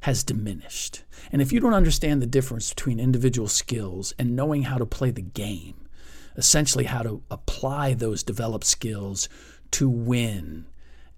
has 0.00 0.22
diminished. 0.22 1.02
And 1.32 1.40
if 1.40 1.50
you 1.50 1.60
don't 1.60 1.72
understand 1.72 2.20
the 2.20 2.26
difference 2.26 2.68
between 2.68 3.00
individual 3.00 3.48
skills 3.48 4.12
and 4.18 4.36
knowing 4.36 4.64
how 4.64 4.76
to 4.76 4.84
play 4.84 5.10
the 5.10 5.22
game, 5.22 5.88
essentially 6.36 6.84
how 6.84 7.02
to 7.02 7.22
apply 7.30 7.94
those 7.94 8.22
developed 8.22 8.66
skills 8.66 9.28
to 9.70 9.88
win 9.88 10.66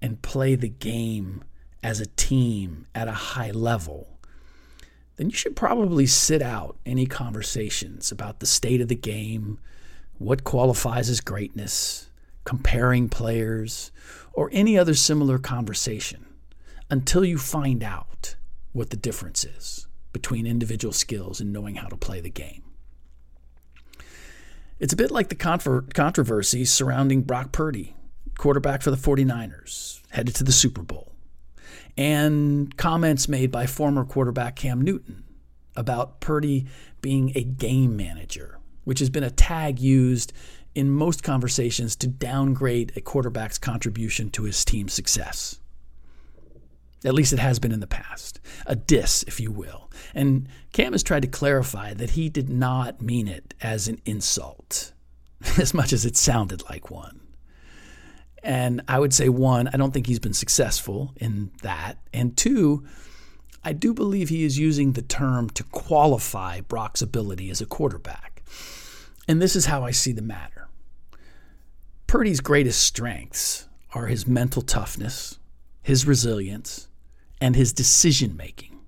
and 0.00 0.22
play 0.22 0.54
the 0.54 0.68
game 0.68 1.42
as 1.82 2.00
a 2.00 2.06
team 2.06 2.86
at 2.94 3.08
a 3.08 3.12
high 3.12 3.50
level, 3.50 4.18
then 5.16 5.30
you 5.30 5.36
should 5.36 5.56
probably 5.56 6.06
sit 6.06 6.42
out 6.42 6.76
any 6.86 7.06
conversations 7.06 8.12
about 8.12 8.38
the 8.38 8.46
state 8.46 8.80
of 8.80 8.88
the 8.88 8.94
game, 8.94 9.58
what 10.18 10.44
qualifies 10.44 11.10
as 11.10 11.20
greatness, 11.20 12.08
comparing 12.46 13.10
players, 13.10 13.92
or 14.32 14.48
any 14.52 14.78
other 14.78 14.94
similar 14.94 15.38
conversation 15.38 16.24
until 16.88 17.24
you 17.24 17.36
find 17.36 17.82
out 17.82 18.36
what 18.72 18.88
the 18.90 18.96
difference 18.96 19.44
is 19.44 19.86
between 20.12 20.46
individual 20.46 20.92
skills 20.92 21.40
and 21.40 21.52
knowing 21.52 21.74
how 21.74 21.88
to 21.88 21.96
play 21.96 22.20
the 22.20 22.30
game. 22.30 22.62
It's 24.78 24.92
a 24.92 24.96
bit 24.96 25.10
like 25.10 25.28
the 25.28 25.34
controversy 25.94 26.64
surrounding 26.64 27.22
Brock 27.22 27.50
Purdy, 27.50 27.96
quarterback 28.38 28.82
for 28.82 28.90
the 28.90 28.96
49ers, 28.96 30.00
headed 30.10 30.34
to 30.36 30.44
the 30.44 30.52
Super 30.52 30.82
Bowl, 30.82 31.12
and 31.96 32.76
comments 32.76 33.28
made 33.28 33.50
by 33.50 33.66
former 33.66 34.04
quarterback 34.04 34.54
Cam 34.56 34.82
Newton 34.82 35.24
about 35.74 36.20
Purdy 36.20 36.66
being 37.00 37.32
a 37.34 37.42
game 37.42 37.96
manager, 37.96 38.58
which 38.84 38.98
has 38.98 39.10
been 39.10 39.24
a 39.24 39.30
tag 39.30 39.80
used 39.80 40.32
in 40.76 40.90
most 40.90 41.22
conversations 41.22 41.96
to 41.96 42.06
downgrade 42.06 42.92
a 42.94 43.00
quarterback's 43.00 43.56
contribution 43.56 44.28
to 44.28 44.42
his 44.42 44.62
team's 44.62 44.92
success. 44.92 45.58
At 47.02 47.14
least 47.14 47.32
it 47.32 47.38
has 47.38 47.58
been 47.58 47.72
in 47.72 47.80
the 47.80 47.86
past. 47.86 48.40
A 48.66 48.76
diss, 48.76 49.22
if 49.22 49.40
you 49.40 49.50
will. 49.50 49.90
And 50.14 50.48
Cam 50.74 50.92
has 50.92 51.02
tried 51.02 51.22
to 51.22 51.28
clarify 51.28 51.94
that 51.94 52.10
he 52.10 52.28
did 52.28 52.50
not 52.50 53.00
mean 53.00 53.26
it 53.26 53.54
as 53.62 53.88
an 53.88 54.02
insult, 54.04 54.92
as 55.58 55.72
much 55.72 55.94
as 55.94 56.04
it 56.04 56.16
sounded 56.16 56.62
like 56.68 56.90
one. 56.90 57.20
And 58.42 58.82
I 58.86 58.98
would 58.98 59.14
say, 59.14 59.30
one, 59.30 59.68
I 59.68 59.78
don't 59.78 59.92
think 59.92 60.06
he's 60.06 60.20
been 60.20 60.34
successful 60.34 61.14
in 61.16 61.52
that. 61.62 61.98
And 62.12 62.36
two, 62.36 62.84
I 63.64 63.72
do 63.72 63.94
believe 63.94 64.28
he 64.28 64.44
is 64.44 64.58
using 64.58 64.92
the 64.92 65.02
term 65.02 65.48
to 65.50 65.64
qualify 65.64 66.60
Brock's 66.60 67.00
ability 67.00 67.48
as 67.48 67.62
a 67.62 67.66
quarterback. 67.66 68.42
And 69.26 69.40
this 69.40 69.56
is 69.56 69.66
how 69.66 69.82
I 69.84 69.90
see 69.90 70.12
the 70.12 70.22
matter. 70.22 70.55
Purdy's 72.06 72.40
greatest 72.40 72.80
strengths 72.82 73.68
are 73.92 74.06
his 74.06 74.26
mental 74.26 74.62
toughness, 74.62 75.38
his 75.82 76.06
resilience, 76.06 76.88
and 77.40 77.56
his 77.56 77.72
decision 77.72 78.36
making. 78.36 78.78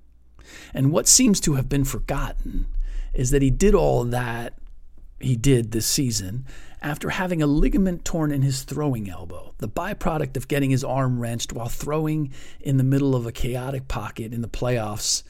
And 0.73 0.93
what 0.93 1.09
seems 1.09 1.41
to 1.41 1.55
have 1.55 1.69
been 1.69 1.85
forgotten 1.85 2.67
is 3.13 3.31
that 3.31 3.43
he 3.43 3.51
did 3.51 3.75
all 3.75 4.05
that 4.05 4.55
he 5.21 5.35
did 5.35 5.73
this 5.73 5.87
season 5.87 6.47
after 6.81 7.11
having 7.11 7.43
a 7.43 7.47
ligament 7.47 8.05
torn 8.05 8.31
in 8.31 8.43
his 8.43 8.63
throwing 8.63 9.11
elbow, 9.11 9.53
the 9.59 9.69
byproduct 9.69 10.37
of 10.37 10.47
getting 10.47 10.71
his 10.71 10.85
arm 10.85 11.19
wrenched 11.19 11.53
while 11.53 11.69
throwing 11.69 12.33
in 12.61 12.77
the 12.77 12.85
middle 12.85 13.17
of 13.17 13.27
a 13.27 13.33
chaotic 13.33 13.89
pocket 13.89 14.33
in 14.33 14.43
the 14.43 14.49
playoffs 14.49 15.25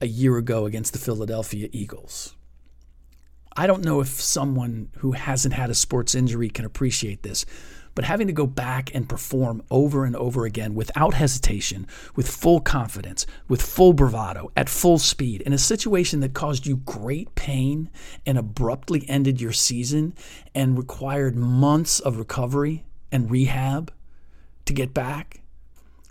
a 0.00 0.06
year 0.06 0.36
ago 0.36 0.66
against 0.66 0.92
the 0.92 0.98
Philadelphia 0.98 1.70
Eagles. 1.72 2.36
I 3.60 3.66
don't 3.66 3.84
know 3.84 4.00
if 4.00 4.08
someone 4.08 4.88
who 5.00 5.12
hasn't 5.12 5.52
had 5.52 5.68
a 5.68 5.74
sports 5.74 6.14
injury 6.14 6.48
can 6.48 6.64
appreciate 6.64 7.22
this, 7.22 7.44
but 7.94 8.06
having 8.06 8.26
to 8.28 8.32
go 8.32 8.46
back 8.46 8.94
and 8.94 9.06
perform 9.06 9.62
over 9.70 10.06
and 10.06 10.16
over 10.16 10.46
again 10.46 10.74
without 10.74 11.12
hesitation, 11.12 11.86
with 12.16 12.26
full 12.26 12.60
confidence, 12.60 13.26
with 13.48 13.60
full 13.60 13.92
bravado, 13.92 14.50
at 14.56 14.70
full 14.70 14.96
speed, 14.96 15.42
in 15.42 15.52
a 15.52 15.58
situation 15.58 16.20
that 16.20 16.32
caused 16.32 16.66
you 16.66 16.76
great 16.76 17.34
pain 17.34 17.90
and 18.24 18.38
abruptly 18.38 19.04
ended 19.10 19.42
your 19.42 19.52
season 19.52 20.14
and 20.54 20.78
required 20.78 21.36
months 21.36 22.00
of 22.00 22.16
recovery 22.16 22.86
and 23.12 23.30
rehab 23.30 23.92
to 24.64 24.72
get 24.72 24.94
back, 24.94 25.42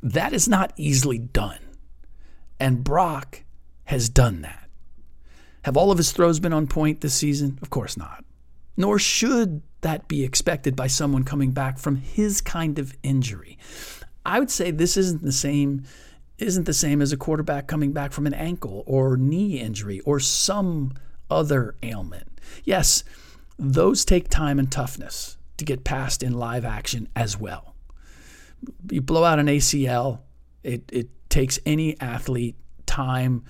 that 0.04 0.34
is 0.34 0.48
not 0.48 0.72
easily 0.76 1.18
done. 1.18 1.62
And 2.60 2.84
Brock 2.84 3.42
has 3.86 4.08
done 4.08 4.42
that. 4.42 4.59
Have 5.64 5.78
all 5.78 5.92
of 5.92 5.98
his 5.98 6.12
throws 6.12 6.40
been 6.40 6.54
on 6.54 6.68
point 6.68 7.02
this 7.02 7.14
season? 7.14 7.60
Of 7.62 7.70
course 7.70 7.98
not. 7.98 8.24
Nor 8.78 8.98
should 9.00 9.62
that 9.82 10.08
be 10.08 10.24
expected 10.24 10.76
by 10.76 10.88
someone 10.88 11.24
coming 11.24 11.52
back 11.52 11.78
from 11.78 11.98
his 11.98 12.42
kind 12.42 12.80
of 12.80 12.96
injury. 13.04 13.58
I 14.26 14.40
would 14.40 14.52
say 14.52 14.72
this 14.72 14.98
isn't 14.98 15.24
the 15.24 15.32
same 15.32 15.84
isn't 16.38 16.66
the 16.66 16.74
same 16.74 17.02
as 17.02 17.12
a 17.12 17.18
quarterback 17.18 17.68
coming 17.68 17.92
back 17.92 18.14
from 18.14 18.26
an 18.26 18.34
ankle 18.34 18.84
or 18.86 19.18
knee 19.18 19.60
injury 19.60 20.00
or 20.02 20.22
some 20.22 20.94
other 21.30 21.76
ailment. 21.84 22.40
Yes, 22.64 23.04
those 23.58 24.06
take 24.06 24.30
time 24.30 24.58
and 24.58 24.72
toughness 24.72 25.38
to 25.58 25.66
get 25.66 25.84
past 25.84 26.24
in 26.24 26.32
live 26.32 26.64
action 26.64 27.10
as 27.14 27.38
well. 27.38 27.76
You 28.90 29.02
blow 29.02 29.26
out 29.26 29.40
an 29.40 29.48
ACL, 29.48 30.20
it, 30.64 30.84
it 30.92 31.10
takes 31.30 31.60
any 31.66 32.00
athlete 32.00 32.56
time 32.86 33.44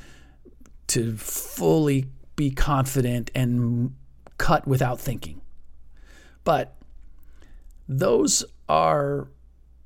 to 0.89 1.15
fully 1.17 2.06
be 2.36 2.52
confident 2.52 3.32
and 3.36 3.95
cut 4.38 4.67
without 4.67 4.99
thinking. 4.99 5.41
But 6.43 6.75
those 7.88 8.45
are 8.67 9.28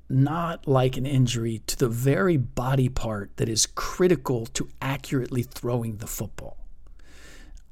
not 0.08 0.68
like 0.68 0.96
an 0.96 1.06
injury 1.06 1.62
to 1.66 1.78
the 1.78 1.88
very 1.88 2.36
body 2.36 2.88
part 2.88 3.36
that 3.36 3.48
is 3.48 3.66
critical 3.66 4.46
to 4.46 4.68
accurately 4.80 5.42
throwing 5.42 5.96
the 5.96 6.06
football. 6.06 6.58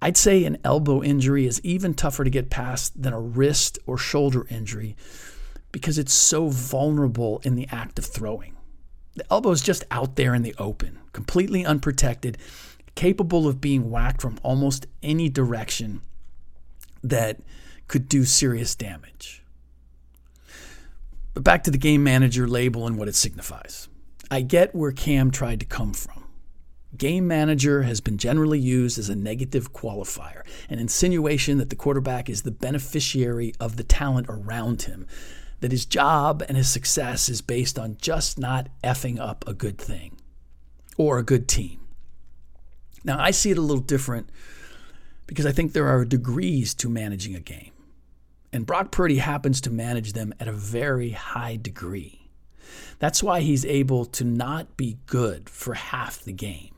I'd 0.00 0.16
say 0.16 0.44
an 0.44 0.58
elbow 0.64 1.02
injury 1.02 1.46
is 1.46 1.60
even 1.62 1.94
tougher 1.94 2.24
to 2.24 2.30
get 2.30 2.50
past 2.50 3.00
than 3.00 3.12
a 3.12 3.20
wrist 3.20 3.78
or 3.86 3.96
shoulder 3.96 4.46
injury 4.50 4.96
because 5.70 5.96
it's 5.96 6.12
so 6.12 6.48
vulnerable 6.48 7.40
in 7.44 7.54
the 7.54 7.68
act 7.70 7.98
of 7.98 8.04
throwing. 8.04 8.56
The 9.14 9.24
elbow 9.30 9.50
is 9.50 9.62
just 9.62 9.84
out 9.90 10.16
there 10.16 10.34
in 10.34 10.42
the 10.42 10.54
open, 10.58 10.98
completely 11.12 11.64
unprotected, 11.64 12.38
capable 12.94 13.48
of 13.48 13.60
being 13.60 13.90
whacked 13.90 14.20
from 14.20 14.38
almost 14.42 14.86
any 15.02 15.28
direction 15.28 16.02
that 17.02 17.40
could 17.88 18.08
do 18.08 18.24
serious 18.24 18.74
damage. 18.74 19.42
But 21.34 21.44
back 21.44 21.64
to 21.64 21.70
the 21.70 21.78
game 21.78 22.04
manager 22.04 22.46
label 22.46 22.86
and 22.86 22.98
what 22.98 23.08
it 23.08 23.14
signifies. 23.14 23.88
I 24.30 24.40
get 24.42 24.74
where 24.74 24.92
Cam 24.92 25.30
tried 25.30 25.60
to 25.60 25.66
come 25.66 25.92
from. 25.92 26.24
Game 26.96 27.26
manager 27.26 27.82
has 27.82 28.00
been 28.02 28.18
generally 28.18 28.58
used 28.58 28.98
as 28.98 29.08
a 29.08 29.16
negative 29.16 29.72
qualifier, 29.72 30.42
an 30.68 30.78
insinuation 30.78 31.56
that 31.58 31.70
the 31.70 31.76
quarterback 31.76 32.28
is 32.28 32.42
the 32.42 32.50
beneficiary 32.50 33.54
of 33.58 33.76
the 33.76 33.82
talent 33.82 34.26
around 34.28 34.82
him, 34.82 35.06
that 35.60 35.72
his 35.72 35.86
job 35.86 36.42
and 36.46 36.56
his 36.56 36.68
success 36.68 37.30
is 37.30 37.40
based 37.40 37.78
on 37.78 37.96
just 37.98 38.38
not 38.38 38.68
effing 38.84 39.18
up 39.18 39.44
a 39.46 39.54
good 39.54 39.78
thing 39.78 40.18
or 40.98 41.18
a 41.18 41.22
good 41.22 41.48
team. 41.48 41.81
Now, 43.04 43.20
I 43.20 43.30
see 43.30 43.50
it 43.50 43.58
a 43.58 43.62
little 43.62 43.82
different 43.82 44.30
because 45.26 45.46
I 45.46 45.52
think 45.52 45.72
there 45.72 45.88
are 45.88 46.04
degrees 46.04 46.74
to 46.74 46.88
managing 46.88 47.34
a 47.34 47.40
game. 47.40 47.72
And 48.52 48.66
Brock 48.66 48.90
Purdy 48.90 49.18
happens 49.18 49.60
to 49.62 49.70
manage 49.70 50.12
them 50.12 50.34
at 50.38 50.48
a 50.48 50.52
very 50.52 51.10
high 51.10 51.56
degree. 51.56 52.28
That's 52.98 53.22
why 53.22 53.40
he's 53.40 53.64
able 53.64 54.04
to 54.06 54.24
not 54.24 54.76
be 54.76 54.98
good 55.06 55.48
for 55.48 55.74
half 55.74 56.22
the 56.22 56.32
game 56.32 56.72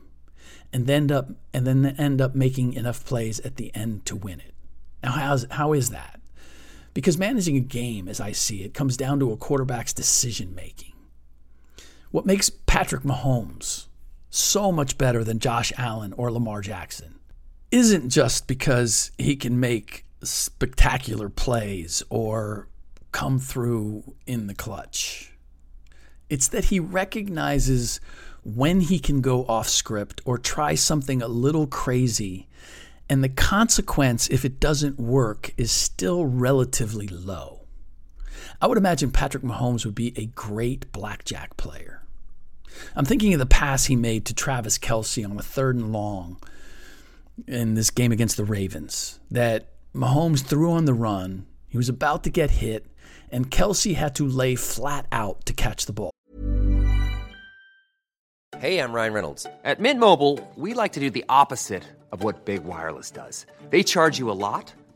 and 0.75 0.87
then 0.87 1.03
end 1.03 1.11
up 1.11 1.29
and 1.53 1.65
then 1.65 1.85
end 1.97 2.19
up 2.19 2.35
making 2.35 2.73
enough 2.73 3.05
plays 3.05 3.39
at 3.41 3.55
the 3.55 3.73
end 3.75 4.05
to 4.05 4.15
win 4.15 4.39
it. 4.39 4.53
Now 5.03 5.11
how's, 5.11 5.45
how 5.51 5.73
is 5.73 5.91
that? 5.91 6.19
Because 6.93 7.17
managing 7.17 7.55
a 7.55 7.61
game, 7.61 8.07
as 8.07 8.19
I 8.19 8.31
see 8.31 8.63
it, 8.63 8.73
comes 8.73 8.97
down 8.97 9.19
to 9.19 9.31
a 9.31 9.37
quarterback's 9.37 9.93
decision 9.93 10.55
making. 10.55 10.93
What 12.11 12.25
makes 12.25 12.49
Patrick 12.49 13.03
Mahomes 13.03 13.87
so 14.35 14.71
much 14.71 14.97
better 14.97 15.23
than 15.23 15.39
Josh 15.39 15.71
Allen 15.77 16.13
or 16.13 16.31
Lamar 16.31 16.61
Jackson 16.61 17.19
isn't 17.71 18.09
just 18.09 18.47
because 18.47 19.11
he 19.17 19.35
can 19.35 19.59
make 19.59 20.05
spectacular 20.23 21.29
plays 21.29 22.03
or 22.09 22.67
come 23.11 23.39
through 23.39 24.15
in 24.25 24.47
the 24.47 24.53
clutch. 24.53 25.33
It's 26.29 26.47
that 26.49 26.65
he 26.65 26.79
recognizes 26.79 27.99
when 28.43 28.81
he 28.81 28.99
can 28.99 29.21
go 29.21 29.45
off 29.45 29.69
script 29.69 30.21
or 30.25 30.37
try 30.37 30.75
something 30.75 31.21
a 31.21 31.27
little 31.27 31.67
crazy, 31.67 32.47
and 33.09 33.23
the 33.23 33.29
consequence, 33.29 34.27
if 34.27 34.45
it 34.45 34.59
doesn't 34.59 34.99
work, 34.99 35.53
is 35.57 35.71
still 35.71 36.25
relatively 36.25 37.07
low. 37.07 37.61
I 38.61 38.67
would 38.67 38.77
imagine 38.77 39.11
Patrick 39.11 39.43
Mahomes 39.43 39.85
would 39.85 39.95
be 39.95 40.13
a 40.17 40.25
great 40.27 40.91
blackjack 40.91 41.57
player. 41.57 42.04
I'm 42.95 43.05
thinking 43.05 43.33
of 43.33 43.39
the 43.39 43.45
pass 43.45 43.85
he 43.85 43.95
made 43.95 44.25
to 44.25 44.33
Travis 44.33 44.77
Kelce 44.77 45.29
on 45.29 45.37
a 45.37 45.43
third 45.43 45.75
and 45.75 45.91
long 45.91 46.37
in 47.47 47.73
this 47.73 47.89
game 47.89 48.11
against 48.11 48.37
the 48.37 48.45
Ravens 48.45 49.19
that 49.31 49.67
Mahomes 49.93 50.43
threw 50.43 50.71
on 50.71 50.85
the 50.85 50.93
run. 50.93 51.45
He 51.67 51.77
was 51.77 51.89
about 51.89 52.23
to 52.23 52.29
get 52.29 52.51
hit, 52.51 52.85
and 53.29 53.51
Kelsey 53.51 53.93
had 53.93 54.15
to 54.15 54.25
lay 54.25 54.55
flat 54.55 55.07
out 55.11 55.45
to 55.45 55.53
catch 55.53 55.85
the 55.85 55.93
ball. 55.93 56.11
Hey, 58.57 58.79
I'm 58.79 58.93
Ryan 58.93 59.13
Reynolds. 59.13 59.47
At 59.65 59.81
Mint 59.81 59.99
Mobile, 59.99 60.39
we 60.55 60.73
like 60.73 60.93
to 60.93 60.99
do 61.01 61.09
the 61.09 61.25
opposite 61.27 61.83
of 62.11 62.23
what 62.23 62.45
Big 62.45 62.63
Wireless 62.63 63.11
does. 63.11 63.45
They 63.69 63.83
charge 63.83 64.17
you 64.17 64.31
a 64.31 64.33
lot, 64.33 64.73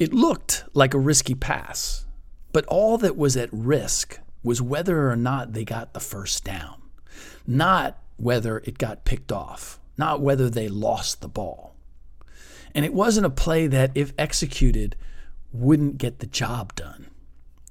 It 0.00 0.14
looked 0.14 0.64
like 0.72 0.94
a 0.94 0.98
risky 0.98 1.34
pass, 1.34 2.06
but 2.54 2.64
all 2.64 2.96
that 2.96 3.18
was 3.18 3.36
at 3.36 3.50
risk 3.52 4.18
was 4.42 4.62
whether 4.62 5.10
or 5.10 5.14
not 5.14 5.52
they 5.52 5.62
got 5.62 5.92
the 5.92 6.00
first 6.00 6.42
down, 6.42 6.80
not 7.46 7.98
whether 8.16 8.60
it 8.60 8.78
got 8.78 9.04
picked 9.04 9.30
off, 9.30 9.78
not 9.98 10.22
whether 10.22 10.48
they 10.48 10.68
lost 10.68 11.20
the 11.20 11.28
ball. 11.28 11.76
And 12.74 12.86
it 12.86 12.94
wasn't 12.94 13.26
a 13.26 13.30
play 13.30 13.66
that, 13.66 13.90
if 13.94 14.14
executed, 14.16 14.96
wouldn't 15.52 15.98
get 15.98 16.20
the 16.20 16.26
job 16.26 16.74
done. 16.74 17.08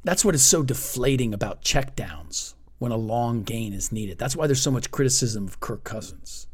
That's 0.04 0.24
what 0.24 0.36
is 0.36 0.44
so 0.44 0.62
deflating 0.62 1.34
about 1.34 1.63
checkdowns 1.63 2.54
when 2.78 2.92
a 2.92 2.98
long 2.98 3.42
gain 3.42 3.74
is 3.74 3.92
needed. 3.92 4.20
That's 4.20 4.36
why 4.36 4.46
there's 4.46 4.62
so 4.62 4.70
much 4.70 4.92
criticism 4.92 5.48
of 5.48 5.60
Kirk 5.62 5.84
Cousins. 5.84 6.46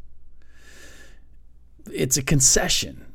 It's 1.91 2.15
a 2.15 2.23
concession 2.23 3.05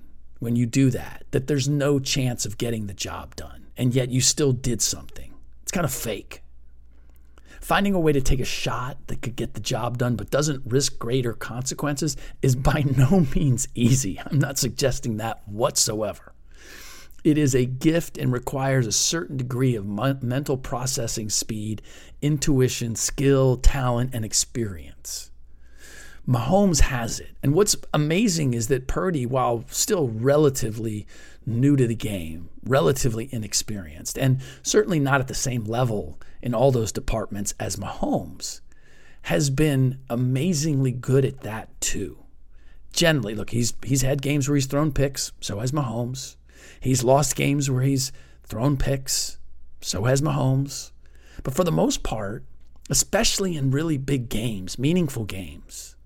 when 0.40 0.56
you 0.56 0.66
do 0.66 0.90
that, 0.90 1.24
that 1.30 1.46
there's 1.46 1.68
no 1.68 2.00
chance 2.00 2.44
of 2.44 2.58
getting 2.58 2.86
the 2.86 2.94
job 2.94 3.36
done, 3.36 3.68
and 3.76 3.94
yet 3.94 4.10
you 4.10 4.20
still 4.20 4.52
did 4.52 4.82
something. 4.82 5.32
It's 5.62 5.70
kind 5.70 5.84
of 5.84 5.92
fake. 5.92 6.42
Finding 7.60 7.94
a 7.94 8.00
way 8.00 8.12
to 8.12 8.22
take 8.22 8.40
a 8.40 8.44
shot 8.44 8.96
that 9.06 9.22
could 9.22 9.36
get 9.36 9.54
the 9.54 9.60
job 9.60 9.98
done 9.98 10.16
but 10.16 10.30
doesn't 10.30 10.66
risk 10.66 10.98
greater 10.98 11.34
consequences 11.34 12.16
is 12.42 12.56
by 12.56 12.82
no 12.96 13.26
means 13.34 13.68
easy. 13.74 14.18
I'm 14.18 14.38
not 14.38 14.58
suggesting 14.58 15.18
that 15.18 15.46
whatsoever. 15.46 16.32
It 17.22 17.36
is 17.36 17.54
a 17.54 17.66
gift 17.66 18.16
and 18.16 18.32
requires 18.32 18.86
a 18.86 18.92
certain 18.92 19.36
degree 19.36 19.76
of 19.76 19.86
mental 19.86 20.56
processing 20.56 21.28
speed, 21.28 21.82
intuition, 22.22 22.96
skill, 22.96 23.58
talent, 23.58 24.14
and 24.14 24.24
experience. 24.24 25.30
Mahomes 26.30 26.82
has 26.82 27.18
it. 27.18 27.30
And 27.42 27.54
what's 27.54 27.74
amazing 27.92 28.54
is 28.54 28.68
that 28.68 28.86
Purdy, 28.86 29.26
while 29.26 29.64
still 29.68 30.08
relatively 30.08 31.08
new 31.44 31.74
to 31.74 31.88
the 31.88 31.94
game, 31.96 32.48
relatively 32.64 33.28
inexperienced, 33.32 34.16
and 34.16 34.40
certainly 34.62 35.00
not 35.00 35.20
at 35.20 35.26
the 35.26 35.34
same 35.34 35.64
level 35.64 36.20
in 36.40 36.54
all 36.54 36.70
those 36.70 36.92
departments 36.92 37.52
as 37.58 37.74
Mahomes, 37.74 38.60
has 39.22 39.50
been 39.50 39.98
amazingly 40.08 40.92
good 40.92 41.24
at 41.24 41.40
that 41.40 41.68
too. 41.80 42.18
Generally, 42.92 43.34
look, 43.34 43.50
he's 43.50 43.74
he's 43.84 44.02
had 44.02 44.22
games 44.22 44.48
where 44.48 44.54
he's 44.54 44.66
thrown 44.66 44.92
picks, 44.92 45.32
so 45.40 45.58
has 45.58 45.72
Mahomes. 45.72 46.36
He's 46.78 47.02
lost 47.02 47.34
games 47.34 47.68
where 47.68 47.82
he's 47.82 48.12
thrown 48.44 48.76
picks, 48.76 49.38
so 49.80 50.04
has 50.04 50.22
Mahomes. 50.22 50.92
But 51.42 51.54
for 51.54 51.64
the 51.64 51.72
most 51.72 52.04
part, 52.04 52.44
especially 52.88 53.56
in 53.56 53.72
really 53.72 53.98
big 53.98 54.28
games, 54.28 54.78
meaningful 54.78 55.24
games, 55.24 55.96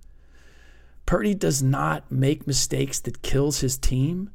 Purdy 1.07 1.35
does 1.35 1.63
not 1.63 2.11
make 2.11 2.47
mistakes 2.47 3.01
that 3.01 3.23
kills 3.23 3.61
his 3.61 3.77
team 3.77 4.31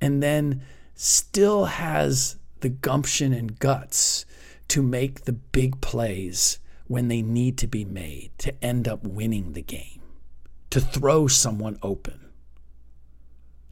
and 0.00 0.22
then 0.22 0.62
still 0.94 1.66
has 1.66 2.36
the 2.60 2.68
gumption 2.68 3.32
and 3.32 3.58
guts 3.58 4.26
to 4.68 4.82
make 4.82 5.24
the 5.24 5.32
big 5.32 5.80
plays 5.80 6.58
when 6.86 7.08
they 7.08 7.22
need 7.22 7.56
to 7.58 7.66
be 7.66 7.84
made 7.84 8.30
to 8.38 8.64
end 8.64 8.86
up 8.86 9.04
winning 9.04 9.52
the 9.52 9.62
game, 9.62 10.02
to 10.70 10.80
throw 10.80 11.26
someone 11.26 11.78
open. 11.82 12.20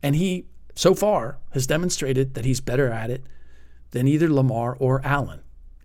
And 0.02 0.14
he 0.16 0.46
so 0.74 0.94
far 0.94 1.38
has 1.50 1.66
demonstrated 1.66 2.34
that 2.34 2.44
he's 2.44 2.60
better 2.60 2.88
at 2.90 3.10
it 3.10 3.24
than 3.90 4.06
either 4.06 4.28
Lamar 4.28 4.76
or 4.78 5.04
Allen. 5.04 5.40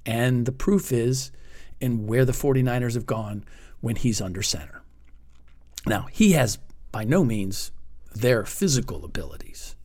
And 0.05 0.45
the 0.45 0.51
proof 0.51 0.91
is 0.91 1.31
in 1.79 2.05
where 2.05 2.25
the 2.25 2.31
49ers 2.31 2.93
have 2.93 3.07
gone 3.07 3.43
when 3.81 3.95
he's 3.95 4.21
under 4.21 4.43
center. 4.43 4.82
Now, 5.85 6.07
he 6.11 6.31
has 6.31 6.59
by 6.91 7.03
no 7.03 7.23
means 7.23 7.71
their 8.15 8.45
physical 8.45 9.03
abilities. 9.03 9.75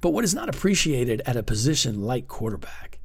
But 0.00 0.10
what 0.10 0.24
is 0.24 0.34
not 0.34 0.48
appreciated 0.48 1.22
at 1.26 1.36
a 1.36 1.42
position 1.42 2.02
like 2.02 2.28
quarterback 2.28 2.98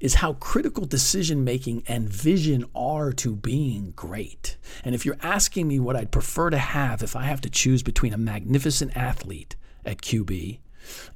is 0.00 0.14
how 0.14 0.32
critical 0.34 0.84
decision 0.84 1.44
making 1.44 1.84
and 1.86 2.08
vision 2.08 2.64
are 2.74 3.12
to 3.12 3.36
being 3.36 3.92
great. 3.94 4.56
And 4.84 4.96
if 4.96 5.06
you're 5.06 5.16
asking 5.22 5.68
me 5.68 5.78
what 5.78 5.94
I'd 5.94 6.10
prefer 6.10 6.50
to 6.50 6.58
have 6.58 7.04
if 7.04 7.14
I 7.14 7.24
have 7.24 7.40
to 7.42 7.50
choose 7.50 7.84
between 7.84 8.12
a 8.12 8.18
magnificent 8.18 8.96
athlete 8.96 9.54
at 9.84 10.02
QB 10.02 10.58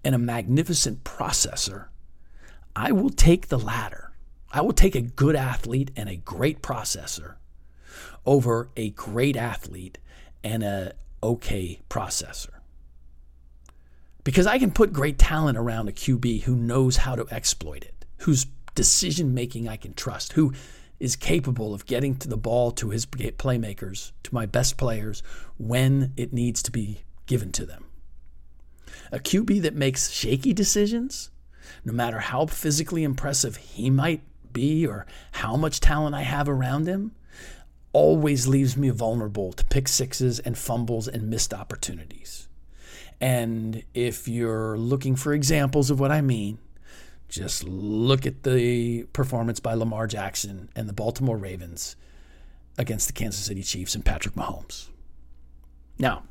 and 0.05 0.15
a 0.15 0.19
magnificent 0.19 1.03
processor, 1.03 1.87
I 2.77 2.93
will 2.93 3.11
take 3.11 3.49
the 3.49 3.59
latter. 3.59 4.13
I 4.53 4.61
will 4.61 4.73
take 4.73 4.95
a 4.95 5.01
good 5.01 5.35
athlete 5.35 5.91
and 5.97 6.09
a 6.09 6.17
great 6.17 6.63
processor 6.63 7.35
over 8.25 8.69
a 8.77 8.91
great 8.91 9.37
athlete 9.37 9.99
and 10.47 10.63
a 10.63 10.93
okay 11.23 11.81
processor. 11.91 12.51
Because 14.23 14.47
I 14.47 14.59
can 14.59 14.71
put 14.71 14.93
great 14.93 15.19
talent 15.19 15.59
around 15.59 15.89
a 15.89 15.93
QB 15.93 16.43
who 16.43 16.55
knows 16.55 16.99
how 16.99 17.17
to 17.17 17.27
exploit 17.31 17.85
it, 17.85 18.05
whose 18.19 18.47
decision 18.75 19.35
making 19.35 19.69
I 19.69 19.77
can 19.77 19.95
trust, 19.95 20.35
who 20.35 20.53
is 21.01 21.17
capable 21.17 21.75
of 21.75 21.87
getting 21.87 22.17
to 22.17 22.29
the 22.29 22.37
ball 22.37 22.71
to 22.73 22.91
his 22.91 23.07
playmakers, 23.07 24.13
to 24.23 24.35
my 24.35 24.47
best 24.47 24.77
players 24.77 25.23
when 25.59 26.13
it 26.17 26.33
needs 26.33 26.63
to 26.63 26.71
be 26.71 27.03
given 27.27 27.51
to 27.53 27.67
them. 27.67 27.87
A 29.11 29.19
QB 29.19 29.63
that 29.63 29.75
makes 29.75 30.11
shaky 30.11 30.53
decisions, 30.53 31.31
no 31.85 31.93
matter 31.93 32.21
how 32.21 32.47
physically 32.47 33.03
impressive 33.03 33.57
he 33.57 33.91
might 33.91 34.23
be 34.53 34.87
or 34.87 35.07
how 35.33 35.57
much 35.57 35.81
talent 35.81 36.15
I 36.15 36.23
have 36.23 36.49
around 36.49 36.87
him, 36.87 37.16
always 37.97 38.47
leaves 38.47 38.77
me 38.77 38.91
vulnerable 38.91 39.53
to 39.53 39.65
pick 39.67 39.89
sixes 39.89 40.39
and 40.39 40.57
fumbles 40.59 41.09
and 41.09 41.31
missed 41.31 41.55
opportunities. 41.55 42.49
And 43.21 43.83
if 43.95 44.29
you're 44.29 44.77
looking 44.77 45.17
for 45.17 45.33
examples 45.33 45.91
of 45.91 45.99
what 45.99 46.11
I 46.11 46.21
mean, 46.21 46.59
just 47.29 47.65
look 47.65 48.27
at 48.27 48.43
the 48.43 49.05
performance 49.13 49.61
by 49.61 49.75
Lamar 49.75 50.07
Jackson 50.07 50.69
and 50.77 50.89
the 50.89 50.93
Baltimore 50.93 51.39
Ravens 51.39 51.97
against 52.79 53.07
the 53.07 53.15
Kansas 53.15 53.45
City 53.45 53.63
Chiefs 53.63 53.95
and 53.95 54.05
Patrick 54.05 54.35
Mahomes. 54.35 54.89
Now, 55.99 56.25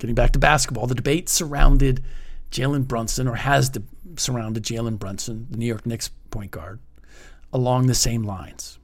Getting 0.00 0.14
back 0.14 0.32
to 0.32 0.38
basketball, 0.38 0.86
the 0.86 0.94
debate 0.94 1.28
surrounded 1.28 2.02
Jalen 2.50 2.88
Brunson, 2.88 3.28
or 3.28 3.34
has 3.34 3.70
surrounded 4.16 4.62
Jalen 4.62 4.98
Brunson, 4.98 5.46
the 5.50 5.58
New 5.58 5.66
York 5.66 5.84
Knicks 5.84 6.08
point 6.30 6.50
guard, 6.50 6.80
along 7.52 7.86
the 7.86 7.94
same 7.94 8.22
lines. 8.22 8.78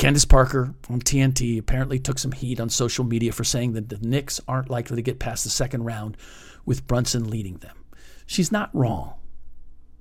Candace 0.00 0.24
Parker 0.24 0.72
from 0.80 1.02
TNT 1.02 1.58
apparently 1.58 1.98
took 1.98 2.18
some 2.18 2.32
heat 2.32 2.58
on 2.58 2.70
social 2.70 3.04
media 3.04 3.32
for 3.32 3.44
saying 3.44 3.74
that 3.74 3.90
the 3.90 3.98
Knicks 3.98 4.40
aren't 4.48 4.70
likely 4.70 4.96
to 4.96 5.02
get 5.02 5.18
past 5.18 5.44
the 5.44 5.50
second 5.50 5.84
round 5.84 6.16
with 6.64 6.86
Brunson 6.86 7.28
leading 7.28 7.58
them. 7.58 7.76
She's 8.24 8.50
not 8.50 8.70
wrong. 8.72 9.12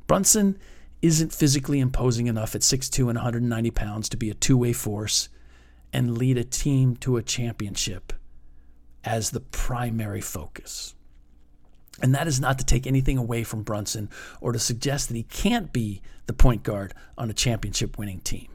Brunson 0.08 0.58
isn't 1.02 1.34
physically 1.34 1.82
imposing 1.82 2.28
enough 2.28 2.56
at 2.56 2.62
6'2 2.62 3.10
and 3.10 3.18
190 3.18 3.72
pounds 3.72 4.08
to 4.08 4.16
be 4.16 4.30
a 4.30 4.34
two 4.34 4.56
way 4.56 4.72
force 4.72 5.28
and 5.92 6.18
lead 6.18 6.38
a 6.38 6.46
team 6.46 6.96
to 6.96 7.18
a 7.18 7.22
championship 7.22 8.14
as 9.04 9.32
the 9.32 9.42
primary 9.42 10.22
focus. 10.22 10.96
And 12.02 12.16
that 12.16 12.26
is 12.26 12.40
not 12.40 12.58
to 12.60 12.66
take 12.66 12.88
anything 12.88 13.18
away 13.18 13.44
from 13.44 13.64
Brunson 13.64 14.10
or 14.40 14.54
to 14.54 14.60
suggest 14.60 15.10
that 15.10 15.18
he 15.18 15.24
can't 15.24 15.74
be 15.74 16.02
the 16.26 16.32
point 16.32 16.64
guard 16.64 16.94
on 17.18 17.30
a 17.30 17.34
championship 17.34 17.98
winning 17.98 18.22
team. 18.22 18.48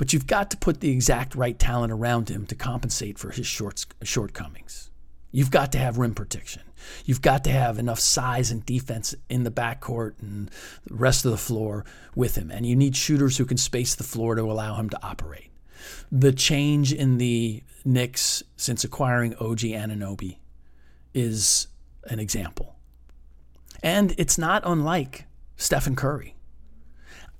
But 0.00 0.14
you've 0.14 0.26
got 0.26 0.50
to 0.50 0.56
put 0.56 0.80
the 0.80 0.90
exact 0.90 1.34
right 1.34 1.58
talent 1.58 1.92
around 1.92 2.30
him 2.30 2.46
to 2.46 2.54
compensate 2.54 3.18
for 3.18 3.32
his 3.32 3.46
short, 3.46 3.84
shortcomings. 4.02 4.90
You've 5.30 5.50
got 5.50 5.72
to 5.72 5.78
have 5.78 5.98
rim 5.98 6.14
protection. 6.14 6.62
You've 7.04 7.20
got 7.20 7.44
to 7.44 7.50
have 7.50 7.78
enough 7.78 8.00
size 8.00 8.50
and 8.50 8.64
defense 8.64 9.14
in 9.28 9.44
the 9.44 9.50
backcourt 9.50 10.14
and 10.22 10.50
the 10.86 10.94
rest 10.94 11.26
of 11.26 11.32
the 11.32 11.36
floor 11.36 11.84
with 12.14 12.36
him. 12.36 12.50
And 12.50 12.64
you 12.64 12.74
need 12.74 12.96
shooters 12.96 13.36
who 13.36 13.44
can 13.44 13.58
space 13.58 13.94
the 13.94 14.02
floor 14.02 14.36
to 14.36 14.40
allow 14.40 14.76
him 14.76 14.88
to 14.88 14.98
operate. 15.02 15.50
The 16.10 16.32
change 16.32 16.94
in 16.94 17.18
the 17.18 17.62
Knicks 17.84 18.42
since 18.56 18.84
acquiring 18.84 19.34
OG 19.34 19.58
Anunoby 19.58 20.38
is 21.12 21.66
an 22.04 22.20
example. 22.20 22.74
And 23.82 24.14
it's 24.16 24.38
not 24.38 24.62
unlike 24.64 25.26
Stephen 25.58 25.94
Curry. 25.94 26.36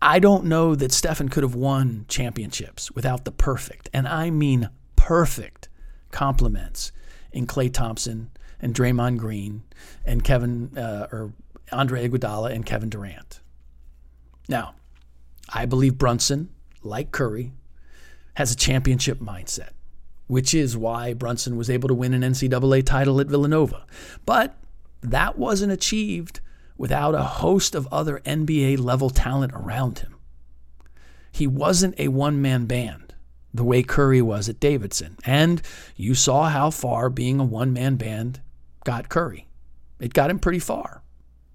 I 0.02 0.18
don't 0.18 0.44
know 0.44 0.74
that 0.74 0.92
Stephen 0.92 1.28
could 1.28 1.42
have 1.42 1.54
won 1.54 2.06
championships 2.08 2.90
without 2.90 3.24
the 3.24 3.32
perfect, 3.32 3.90
and 3.92 4.08
I 4.08 4.30
mean 4.30 4.70
perfect, 4.96 5.68
complements 6.10 6.92
in 7.32 7.46
Klay 7.46 7.72
Thompson 7.72 8.30
and 8.60 8.74
Draymond 8.74 9.18
Green 9.18 9.62
and 10.04 10.24
Kevin 10.24 10.76
uh, 10.76 11.08
or 11.12 11.32
Andre 11.72 12.08
Iguodala 12.08 12.52
and 12.52 12.64
Kevin 12.64 12.88
Durant. 12.88 13.40
Now, 14.48 14.74
I 15.52 15.66
believe 15.66 15.98
Brunson, 15.98 16.48
like 16.82 17.12
Curry, 17.12 17.52
has 18.34 18.52
a 18.52 18.56
championship 18.56 19.18
mindset, 19.18 19.70
which 20.26 20.54
is 20.54 20.76
why 20.76 21.12
Brunson 21.12 21.56
was 21.56 21.68
able 21.68 21.88
to 21.88 21.94
win 21.94 22.14
an 22.14 22.22
NCAA 22.22 22.84
title 22.84 23.20
at 23.20 23.26
Villanova. 23.26 23.86
But 24.24 24.56
that 25.02 25.38
wasn't 25.38 25.72
achieved 25.72 26.40
without 26.81 27.14
a 27.14 27.23
host 27.23 27.75
of 27.75 27.87
other 27.93 28.21
NBA 28.21 28.79
level 28.79 29.11
talent 29.11 29.53
around 29.53 29.99
him. 29.99 30.16
He 31.31 31.47
wasn't 31.47 32.01
a 32.01 32.09
one 32.09 32.40
man 32.40 32.64
band 32.64 33.12
the 33.53 33.64
way 33.64 33.83
Curry 33.83 34.23
was 34.23 34.49
at 34.49 34.61
Davidson. 34.61 35.19
And 35.27 35.61
you 35.95 36.14
saw 36.14 36.49
how 36.49 36.71
far 36.71 37.11
being 37.11 37.38
a 37.38 37.45
one 37.45 37.75
man 37.75 37.97
band 37.97 38.40
got 38.83 39.11
Curry. 39.11 39.47
It 39.99 40.14
got 40.14 40.31
him 40.31 40.38
pretty 40.38 40.59
far, 40.59 41.03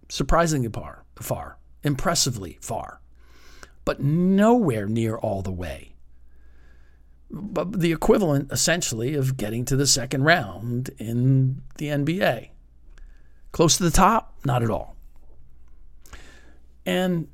surprisingly 0.09 0.69
far, 0.69 1.05
far, 1.15 1.57
impressively 1.81 2.59
far, 2.61 3.01
but 3.83 3.99
nowhere 3.99 4.85
near 4.85 5.15
all 5.15 5.41
the 5.41 5.51
way. 5.51 5.95
But 7.31 7.79
the 7.79 7.91
equivalent, 7.91 8.51
essentially, 8.51 9.15
of 9.15 9.37
getting 9.37 9.65
to 9.65 9.75
the 9.75 9.87
second 9.87 10.21
round 10.21 10.91
in 10.99 11.63
the 11.79 11.87
NBA. 11.87 12.49
Close 13.51 13.77
to 13.77 13.83
the 13.83 13.89
top? 13.89 14.35
Not 14.45 14.61
at 14.61 14.69
all. 14.69 14.94
And 16.85 17.27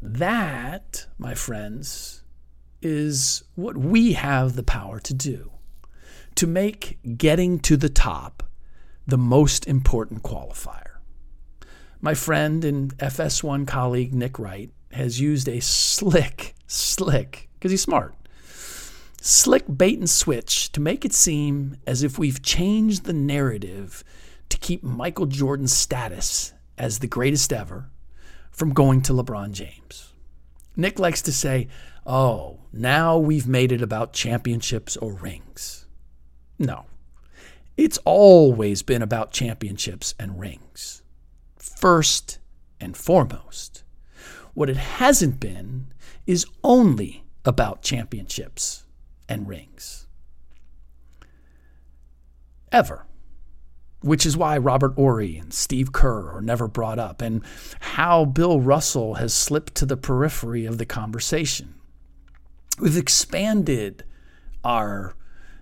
that, 0.00 1.06
my 1.18 1.34
friends, 1.34 2.22
is 2.82 3.42
what 3.54 3.76
we 3.76 4.12
have 4.12 4.54
the 4.54 4.62
power 4.62 5.00
to 5.00 5.14
do 5.14 5.50
to 6.34 6.46
make 6.46 6.98
getting 7.16 7.58
to 7.60 7.76
the 7.76 7.88
top 7.88 8.42
the 9.06 9.18
most 9.18 9.66
important 9.66 10.22
qualifier. 10.22 10.98
My 12.00 12.14
friend 12.14 12.64
and 12.64 12.96
FS1 12.98 13.66
colleague 13.66 14.14
Nick 14.14 14.38
Wright 14.38 14.70
has 14.92 15.20
used 15.20 15.48
a 15.48 15.60
slick, 15.60 16.54
slick, 16.66 17.48
because 17.54 17.70
he's 17.70 17.82
smart, 17.82 18.14
slick 19.20 19.64
bait 19.74 19.98
and 19.98 20.10
switch 20.10 20.70
to 20.72 20.80
make 20.80 21.04
it 21.04 21.12
seem 21.12 21.76
as 21.86 22.02
if 22.02 22.18
we've 22.18 22.42
changed 22.42 23.04
the 23.04 23.12
narrative 23.12 24.04
to 24.50 24.58
keep 24.58 24.82
Michael 24.82 25.26
Jordan's 25.26 25.72
status 25.72 26.52
as 26.76 26.98
the 26.98 27.06
greatest 27.06 27.52
ever 27.52 27.88
from 28.54 28.72
going 28.72 29.02
to 29.02 29.12
LeBron 29.12 29.50
James. 29.50 30.14
Nick 30.76 30.98
likes 30.98 31.20
to 31.22 31.32
say, 31.32 31.68
oh, 32.06 32.60
now 32.72 33.18
we've 33.18 33.46
made 33.46 33.72
it 33.72 33.82
about 33.82 34.12
championships 34.12 34.96
or 34.96 35.12
rings. 35.12 35.86
No, 36.58 36.86
it's 37.76 37.98
always 38.04 38.82
been 38.82 39.02
about 39.02 39.32
championships 39.32 40.14
and 40.18 40.38
rings. 40.38 41.02
First 41.58 42.38
and 42.80 42.96
foremost. 42.96 43.82
What 44.54 44.70
it 44.70 44.76
hasn't 44.76 45.40
been 45.40 45.88
is 46.26 46.46
only 46.62 47.24
about 47.44 47.82
championships 47.82 48.84
and 49.28 49.48
rings. 49.48 50.06
Ever 52.70 53.06
which 54.04 54.26
is 54.26 54.36
why 54.36 54.58
Robert 54.58 54.92
Horry 54.96 55.38
and 55.38 55.54
Steve 55.54 55.90
Kerr 55.90 56.30
are 56.30 56.42
never 56.42 56.68
brought 56.68 56.98
up, 56.98 57.22
and 57.22 57.42
how 57.80 58.26
Bill 58.26 58.60
Russell 58.60 59.14
has 59.14 59.32
slipped 59.32 59.74
to 59.76 59.86
the 59.86 59.96
periphery 59.96 60.66
of 60.66 60.76
the 60.76 60.84
conversation. 60.84 61.74
We've 62.78 62.98
expanded 62.98 64.04
our 64.62 65.14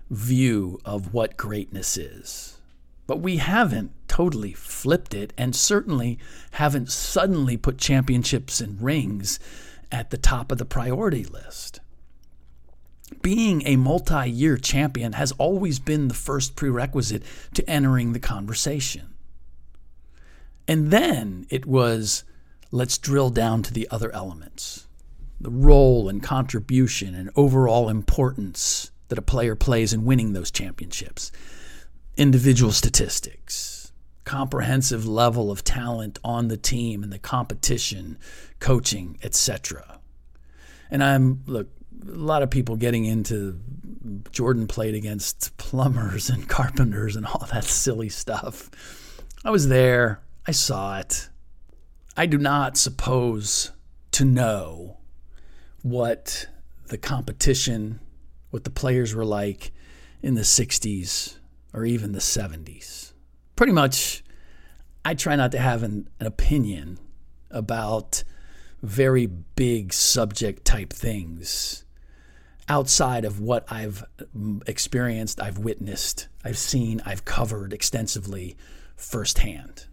view 0.09 0.81
of 0.83 1.13
what 1.13 1.37
greatness 1.37 1.95
is, 1.95 2.59
but 3.07 3.21
we 3.21 3.37
haven't 3.37 3.91
totally 4.09 4.51
flipped 4.51 5.13
it, 5.13 5.31
and 5.37 5.55
certainly 5.55 6.19
haven't 6.51 6.91
suddenly 6.91 7.55
put 7.55 7.77
championships 7.77 8.59
and 8.59 8.81
rings 8.81 9.39
at 9.89 10.09
the 10.09 10.17
top 10.17 10.51
of 10.51 10.57
the 10.57 10.65
priority 10.65 11.23
list 11.23 11.79
being 13.23 13.65
a 13.65 13.77
multi 13.77 14.29
year 14.29 14.57
champion 14.57 15.13
has 15.13 15.31
always 15.33 15.79
been 15.79 16.09
the 16.09 16.13
first 16.13 16.55
prerequisite 16.55 17.23
to 17.55 17.67
entering 17.67 18.13
the 18.13 18.19
conversation. 18.19 19.15
And 20.67 20.91
then 20.91 21.47
it 21.49 21.65
was 21.65 22.23
let's 22.71 22.99
drill 22.99 23.31
down 23.31 23.63
to 23.63 23.73
the 23.73 23.87
other 23.89 24.13
elements 24.13 24.87
the 25.41 25.49
role 25.49 26.07
and 26.07 26.23
contribution 26.23 27.13
and 27.13 27.29
overall 27.35 27.89
importance 27.89 28.91
that 29.09 29.17
a 29.17 29.21
player 29.21 29.55
plays 29.55 29.91
in 29.91 30.05
winning 30.05 30.31
those 30.31 30.49
championships, 30.49 31.31
individual 32.15 32.71
statistics, 32.71 33.91
comprehensive 34.23 35.05
level 35.05 35.51
of 35.51 35.63
talent 35.63 36.17
on 36.23 36.47
the 36.47 36.55
team 36.55 37.03
and 37.03 37.11
the 37.11 37.19
competition, 37.19 38.17
coaching, 38.59 39.17
etc. 39.21 39.99
And 40.89 41.03
I'm 41.03 41.43
look, 41.45 41.67
a 42.07 42.11
lot 42.11 42.43
of 42.43 42.49
people 42.49 42.75
getting 42.75 43.05
into 43.05 43.59
Jordan 44.31 44.67
played 44.67 44.95
against 44.95 45.55
plumbers 45.57 46.29
and 46.29 46.47
carpenters 46.49 47.15
and 47.15 47.25
all 47.25 47.47
that 47.51 47.63
silly 47.63 48.09
stuff. 48.09 48.69
I 49.45 49.51
was 49.51 49.67
there. 49.67 50.21
I 50.45 50.51
saw 50.51 50.99
it. 50.99 51.29
I 52.15 52.25
do 52.25 52.37
not 52.37 52.77
suppose 52.77 53.71
to 54.11 54.25
know 54.25 54.97
what 55.81 56.47
the 56.87 56.97
competition, 56.97 57.99
what 58.51 58.63
the 58.63 58.69
players 58.69 59.15
were 59.15 59.25
like 59.25 59.71
in 60.21 60.35
the 60.35 60.41
60s 60.41 61.37
or 61.73 61.85
even 61.85 62.11
the 62.11 62.19
70s. 62.19 63.13
Pretty 63.55 63.73
much, 63.73 64.23
I 65.03 65.15
try 65.15 65.35
not 65.35 65.51
to 65.53 65.59
have 65.59 65.83
an, 65.83 66.09
an 66.19 66.27
opinion 66.27 66.99
about 67.49 68.23
very 68.81 69.25
big 69.25 69.93
subject 69.93 70.65
type 70.65 70.91
things 70.91 71.82
outside 72.67 73.25
of 73.25 73.39
what 73.39 73.65
I've 73.71 74.03
mm, 74.37 74.67
experienced, 74.67 75.41
I've 75.41 75.57
witnessed, 75.57 76.27
I've 76.43 76.57
seen, 76.57 77.01
I've 77.05 77.25
covered 77.25 77.73
extensively 77.73 78.55
firsthand. 78.95 79.85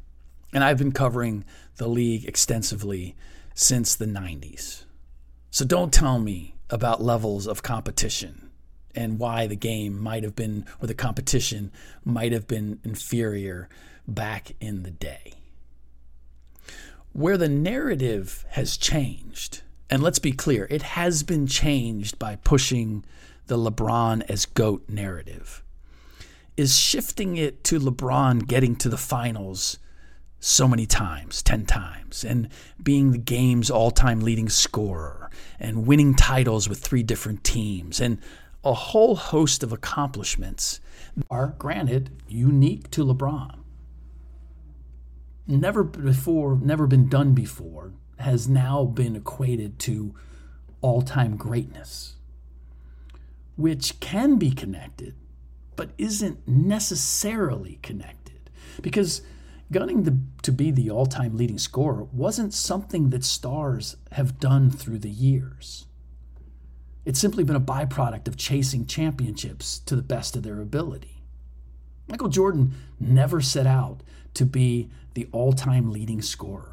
And 0.52 0.64
I've 0.64 0.78
been 0.78 0.92
covering 0.92 1.44
the 1.76 1.88
league 1.88 2.26
extensively 2.26 3.16
since 3.54 3.94
the 3.94 4.06
90s. 4.06 4.84
So 5.50 5.64
don't 5.64 5.92
tell 5.92 6.18
me 6.18 6.54
about 6.68 7.02
levels 7.02 7.46
of 7.46 7.62
competition 7.62 8.50
and 8.94 9.18
why 9.18 9.46
the 9.46 9.56
game 9.56 10.00
might 10.00 10.24
have 10.24 10.34
been, 10.34 10.64
or 10.80 10.86
the 10.86 10.94
competition 10.94 11.70
might 12.04 12.32
have 12.32 12.46
been 12.46 12.80
inferior 12.84 13.68
back 14.06 14.52
in 14.60 14.82
the 14.82 14.90
day. 14.90 15.34
Where 17.12 17.36
the 17.36 17.48
narrative 17.48 18.44
has 18.50 18.76
changed 18.76 19.62
and 19.90 20.02
let's 20.02 20.20
be 20.20 20.32
clear, 20.32 20.68
it 20.70 20.82
has 20.82 21.24
been 21.24 21.48
changed 21.48 22.18
by 22.18 22.36
pushing 22.36 23.04
the 23.48 23.58
LeBron 23.58 24.22
as 24.30 24.46
GOAT 24.46 24.88
narrative, 24.88 25.64
is 26.56 26.78
shifting 26.78 27.36
it 27.36 27.64
to 27.64 27.80
LeBron 27.80 28.46
getting 28.46 28.76
to 28.76 28.88
the 28.88 28.96
finals 28.96 29.78
so 30.38 30.68
many 30.68 30.86
times, 30.86 31.42
10 31.42 31.66
times, 31.66 32.24
and 32.24 32.48
being 32.80 33.10
the 33.10 33.18
game's 33.18 33.68
all 33.68 33.90
time 33.90 34.20
leading 34.20 34.48
scorer, 34.48 35.28
and 35.58 35.86
winning 35.86 36.14
titles 36.14 36.68
with 36.68 36.78
three 36.78 37.02
different 37.02 37.42
teams, 37.42 38.00
and 38.00 38.18
a 38.62 38.72
whole 38.72 39.16
host 39.16 39.62
of 39.64 39.72
accomplishments 39.72 40.80
are, 41.28 41.56
granted, 41.58 42.10
unique 42.28 42.90
to 42.92 43.04
LeBron. 43.04 43.58
Never 45.46 45.82
before, 45.82 46.56
never 46.56 46.86
been 46.86 47.08
done 47.08 47.32
before 47.32 47.92
has 48.20 48.48
now 48.48 48.84
been 48.84 49.16
equated 49.16 49.78
to 49.80 50.14
all 50.80 51.02
time 51.02 51.36
greatness, 51.36 52.16
which 53.56 54.00
can 54.00 54.36
be 54.36 54.50
connected, 54.50 55.14
but 55.76 55.90
isn't 55.98 56.46
necessarily 56.46 57.78
connected. 57.82 58.50
Because 58.82 59.22
gunning 59.72 60.04
the, 60.04 60.18
to 60.42 60.52
be 60.52 60.70
the 60.70 60.90
all 60.90 61.06
time 61.06 61.36
leading 61.36 61.58
scorer 61.58 62.04
wasn't 62.12 62.54
something 62.54 63.10
that 63.10 63.24
stars 63.24 63.96
have 64.12 64.38
done 64.38 64.70
through 64.70 64.98
the 64.98 65.10
years. 65.10 65.86
It's 67.04 67.20
simply 67.20 67.44
been 67.44 67.56
a 67.56 67.60
byproduct 67.60 68.28
of 68.28 68.36
chasing 68.36 68.86
championships 68.86 69.78
to 69.80 69.96
the 69.96 70.02
best 70.02 70.36
of 70.36 70.42
their 70.42 70.60
ability. 70.60 71.22
Michael 72.08 72.28
Jordan 72.28 72.74
never 72.98 73.40
set 73.40 73.66
out 73.66 74.02
to 74.34 74.44
be 74.44 74.90
the 75.14 75.28
all 75.32 75.52
time 75.52 75.90
leading 75.90 76.22
scorer. 76.22 76.69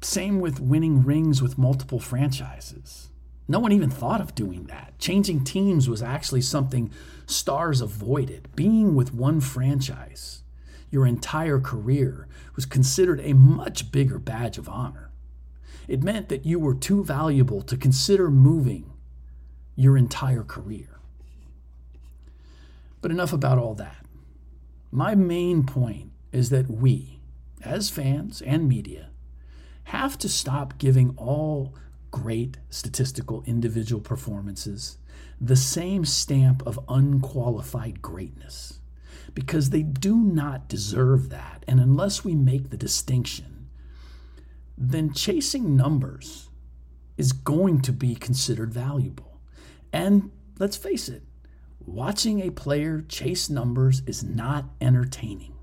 Same 0.00 0.40
with 0.40 0.60
winning 0.60 1.02
rings 1.04 1.42
with 1.42 1.58
multiple 1.58 2.00
franchises. 2.00 3.10
No 3.48 3.58
one 3.60 3.72
even 3.72 3.90
thought 3.90 4.20
of 4.20 4.34
doing 4.34 4.64
that. 4.64 4.98
Changing 4.98 5.44
teams 5.44 5.88
was 5.88 6.02
actually 6.02 6.42
something 6.42 6.90
stars 7.26 7.80
avoided. 7.80 8.48
Being 8.56 8.94
with 8.94 9.14
one 9.14 9.40
franchise 9.40 10.42
your 10.90 11.06
entire 11.06 11.60
career 11.60 12.28
was 12.54 12.64
considered 12.64 13.20
a 13.20 13.34
much 13.34 13.90
bigger 13.92 14.18
badge 14.18 14.56
of 14.58 14.68
honor. 14.68 15.10
It 15.88 16.02
meant 16.02 16.28
that 16.28 16.46
you 16.46 16.58
were 16.58 16.74
too 16.74 17.04
valuable 17.04 17.62
to 17.62 17.76
consider 17.76 18.30
moving 18.30 18.92
your 19.74 19.96
entire 19.96 20.42
career. 20.42 20.98
But 23.00 23.10
enough 23.10 23.32
about 23.32 23.58
all 23.58 23.74
that. 23.74 24.04
My 24.90 25.14
main 25.14 25.64
point 25.64 26.12
is 26.32 26.50
that 26.50 26.70
we, 26.70 27.20
as 27.62 27.90
fans 27.90 28.40
and 28.42 28.68
media, 28.68 29.10
have 29.86 30.18
to 30.18 30.28
stop 30.28 30.78
giving 30.78 31.14
all 31.16 31.72
great 32.10 32.56
statistical 32.70 33.44
individual 33.46 34.00
performances 34.00 34.98
the 35.40 35.54
same 35.54 36.04
stamp 36.04 36.66
of 36.66 36.80
unqualified 36.88 38.02
greatness 38.02 38.80
because 39.32 39.70
they 39.70 39.82
do 39.82 40.16
not 40.16 40.68
deserve 40.68 41.28
that. 41.28 41.64
And 41.68 41.78
unless 41.78 42.24
we 42.24 42.34
make 42.34 42.70
the 42.70 42.76
distinction, 42.76 43.68
then 44.76 45.12
chasing 45.12 45.76
numbers 45.76 46.48
is 47.16 47.32
going 47.32 47.80
to 47.82 47.92
be 47.92 48.16
considered 48.16 48.74
valuable. 48.74 49.40
And 49.92 50.32
let's 50.58 50.76
face 50.76 51.08
it, 51.08 51.22
watching 51.78 52.40
a 52.40 52.50
player 52.50 53.02
chase 53.02 53.48
numbers 53.48 54.02
is 54.06 54.24
not 54.24 54.64
entertaining, 54.80 55.54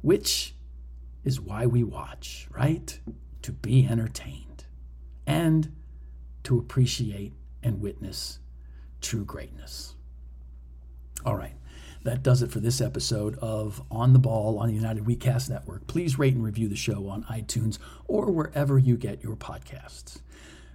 which 0.00 0.54
is 1.22 1.38
why 1.38 1.66
we 1.66 1.82
watch, 1.82 2.48
right? 2.50 2.98
To 3.42 3.52
be 3.52 3.86
entertained 3.86 4.64
and 5.26 5.74
to 6.44 6.58
appreciate 6.58 7.32
and 7.62 7.80
witness 7.80 8.38
true 9.00 9.24
greatness. 9.24 9.94
All 11.24 11.36
right. 11.36 11.54
That 12.04 12.22
does 12.22 12.42
it 12.42 12.50
for 12.50 12.58
this 12.58 12.80
episode 12.80 13.38
of 13.38 13.80
On 13.90 14.12
the 14.12 14.18
Ball 14.18 14.58
on 14.58 14.68
the 14.68 14.74
United 14.74 15.04
WeCast 15.04 15.50
Network. 15.50 15.86
Please 15.86 16.18
rate 16.18 16.34
and 16.34 16.42
review 16.42 16.68
the 16.68 16.76
show 16.76 17.08
on 17.08 17.22
iTunes 17.24 17.78
or 18.06 18.30
wherever 18.32 18.76
you 18.76 18.96
get 18.96 19.22
your 19.22 19.36
podcasts. 19.36 20.20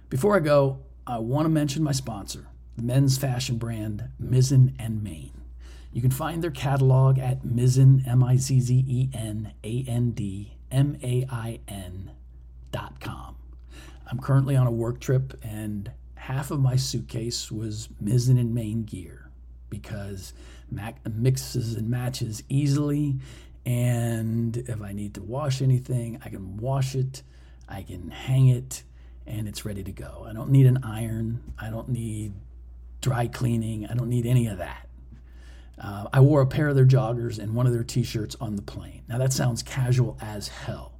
Before 0.08 0.36
I 0.36 0.40
go, 0.40 0.78
I 1.06 1.18
want 1.18 1.44
to 1.44 1.50
mention 1.50 1.82
my 1.82 1.92
sponsor, 1.92 2.48
the 2.76 2.82
men's 2.82 3.18
fashion 3.18 3.58
brand 3.58 4.08
Mizzen 4.22 4.74
and 4.78 5.02
Main. 5.02 5.32
You 5.92 6.00
can 6.00 6.10
find 6.10 6.42
their 6.42 6.50
catalog 6.50 7.18
at 7.18 7.44
Mizzen, 7.44 8.06
M 8.06 8.22
I 8.22 8.36
Z 8.36 8.60
Z 8.60 8.84
E 8.86 9.10
N 9.12 9.52
A 9.64 9.84
N 9.86 10.12
D 10.12 10.56
M 10.70 10.96
A 11.02 11.26
I 11.30 11.60
N 11.68 12.12
com. 13.00 13.36
I'm 14.10 14.18
currently 14.18 14.56
on 14.56 14.66
a 14.66 14.70
work 14.70 15.00
trip, 15.00 15.38
and 15.42 15.90
half 16.14 16.50
of 16.50 16.60
my 16.60 16.76
suitcase 16.76 17.50
was 17.50 17.88
Mizzen 18.02 18.38
and 18.38 18.54
Main 18.54 18.84
gear 18.84 19.30
because 19.70 20.32
Mac 20.70 21.06
mixes 21.08 21.74
and 21.74 21.88
matches 21.88 22.42
easily. 22.48 23.18
And 23.66 24.56
if 24.56 24.80
I 24.80 24.92
need 24.92 25.14
to 25.14 25.22
wash 25.22 25.60
anything, 25.60 26.20
I 26.24 26.30
can 26.30 26.56
wash 26.56 26.94
it, 26.94 27.22
I 27.68 27.82
can 27.82 28.10
hang 28.10 28.48
it, 28.48 28.82
and 29.26 29.46
it's 29.46 29.64
ready 29.66 29.82
to 29.82 29.92
go. 29.92 30.26
I 30.28 30.32
don't 30.32 30.50
need 30.50 30.66
an 30.66 30.78
iron, 30.82 31.42
I 31.58 31.68
don't 31.68 31.90
need 31.90 32.32
dry 33.02 33.26
cleaning, 33.26 33.86
I 33.86 33.94
don't 33.94 34.08
need 34.08 34.24
any 34.24 34.46
of 34.46 34.58
that. 34.58 34.88
Uh, 35.80 36.08
I 36.12 36.20
wore 36.20 36.40
a 36.40 36.46
pair 36.46 36.68
of 36.68 36.76
their 36.76 36.86
joggers 36.86 37.38
and 37.38 37.54
one 37.54 37.66
of 37.66 37.72
their 37.72 37.84
t 37.84 38.02
shirts 38.02 38.36
on 38.40 38.56
the 38.56 38.62
plane. 38.62 39.02
Now, 39.06 39.18
that 39.18 39.32
sounds 39.32 39.62
casual 39.62 40.16
as 40.20 40.48
hell, 40.48 40.97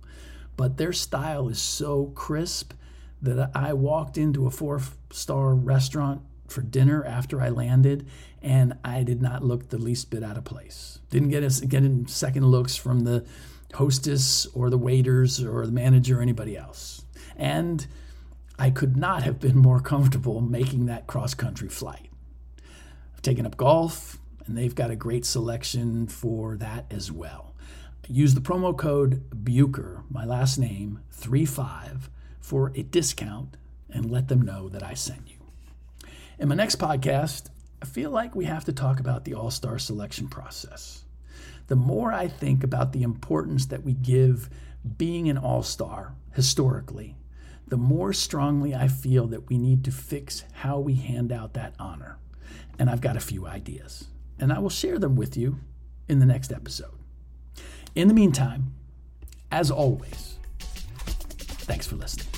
but 0.58 0.76
their 0.76 0.92
style 0.92 1.48
is 1.48 1.62
so 1.62 2.06
crisp 2.16 2.74
that 3.22 3.52
I 3.54 3.72
walked 3.74 4.18
into 4.18 4.44
a 4.44 4.50
four 4.50 4.82
star 5.10 5.54
restaurant 5.54 6.20
for 6.48 6.62
dinner 6.62 7.04
after 7.04 7.40
I 7.40 7.48
landed, 7.48 8.08
and 8.42 8.74
I 8.84 9.04
did 9.04 9.22
not 9.22 9.44
look 9.44 9.68
the 9.68 9.78
least 9.78 10.10
bit 10.10 10.24
out 10.24 10.36
of 10.36 10.44
place. 10.44 10.98
Didn't 11.10 11.28
get 11.28 11.44
a, 11.44 11.50
second 11.50 12.46
looks 12.46 12.74
from 12.74 13.00
the 13.00 13.24
hostess 13.74 14.46
or 14.46 14.68
the 14.68 14.78
waiters 14.78 15.42
or 15.44 15.64
the 15.64 15.72
manager 15.72 16.18
or 16.18 16.22
anybody 16.22 16.56
else. 16.56 17.02
And 17.36 17.86
I 18.58 18.70
could 18.70 18.96
not 18.96 19.22
have 19.22 19.38
been 19.38 19.56
more 19.56 19.78
comfortable 19.78 20.40
making 20.40 20.86
that 20.86 21.06
cross 21.06 21.34
country 21.34 21.68
flight. 21.68 22.10
I've 23.14 23.22
taken 23.22 23.46
up 23.46 23.56
golf, 23.56 24.18
and 24.46 24.58
they've 24.58 24.74
got 24.74 24.90
a 24.90 24.96
great 24.96 25.24
selection 25.24 26.08
for 26.08 26.56
that 26.56 26.86
as 26.90 27.12
well. 27.12 27.47
Use 28.10 28.32
the 28.32 28.40
promo 28.40 28.74
code 28.74 29.22
BUCHER, 29.44 30.02
my 30.08 30.24
last 30.24 30.58
name, 30.58 31.00
35, 31.10 32.08
for 32.40 32.72
a 32.74 32.82
discount 32.82 33.58
and 33.90 34.10
let 34.10 34.28
them 34.28 34.40
know 34.40 34.70
that 34.70 34.82
I 34.82 34.94
sent 34.94 35.28
you. 35.28 35.36
In 36.38 36.48
my 36.48 36.54
next 36.54 36.78
podcast, 36.78 37.50
I 37.82 37.84
feel 37.84 38.10
like 38.10 38.34
we 38.34 38.46
have 38.46 38.64
to 38.64 38.72
talk 38.72 38.98
about 38.98 39.26
the 39.26 39.34
All 39.34 39.50
Star 39.50 39.78
selection 39.78 40.26
process. 40.26 41.04
The 41.66 41.76
more 41.76 42.10
I 42.10 42.28
think 42.28 42.64
about 42.64 42.94
the 42.94 43.02
importance 43.02 43.66
that 43.66 43.84
we 43.84 43.92
give 43.92 44.48
being 44.96 45.28
an 45.28 45.36
All 45.36 45.62
Star 45.62 46.14
historically, 46.34 47.14
the 47.66 47.76
more 47.76 48.14
strongly 48.14 48.74
I 48.74 48.88
feel 48.88 49.26
that 49.26 49.50
we 49.50 49.58
need 49.58 49.84
to 49.84 49.90
fix 49.90 50.44
how 50.54 50.78
we 50.78 50.94
hand 50.94 51.30
out 51.30 51.52
that 51.54 51.74
honor. 51.78 52.16
And 52.78 52.88
I've 52.88 53.02
got 53.02 53.18
a 53.18 53.20
few 53.20 53.46
ideas, 53.46 54.06
and 54.38 54.50
I 54.50 54.60
will 54.60 54.70
share 54.70 54.98
them 54.98 55.14
with 55.14 55.36
you 55.36 55.58
in 56.08 56.20
the 56.20 56.26
next 56.26 56.52
episode. 56.52 56.97
In 57.94 58.08
the 58.08 58.14
meantime, 58.14 58.74
as 59.50 59.70
always, 59.70 60.38
thanks 61.66 61.86
for 61.86 61.96
listening. 61.96 62.37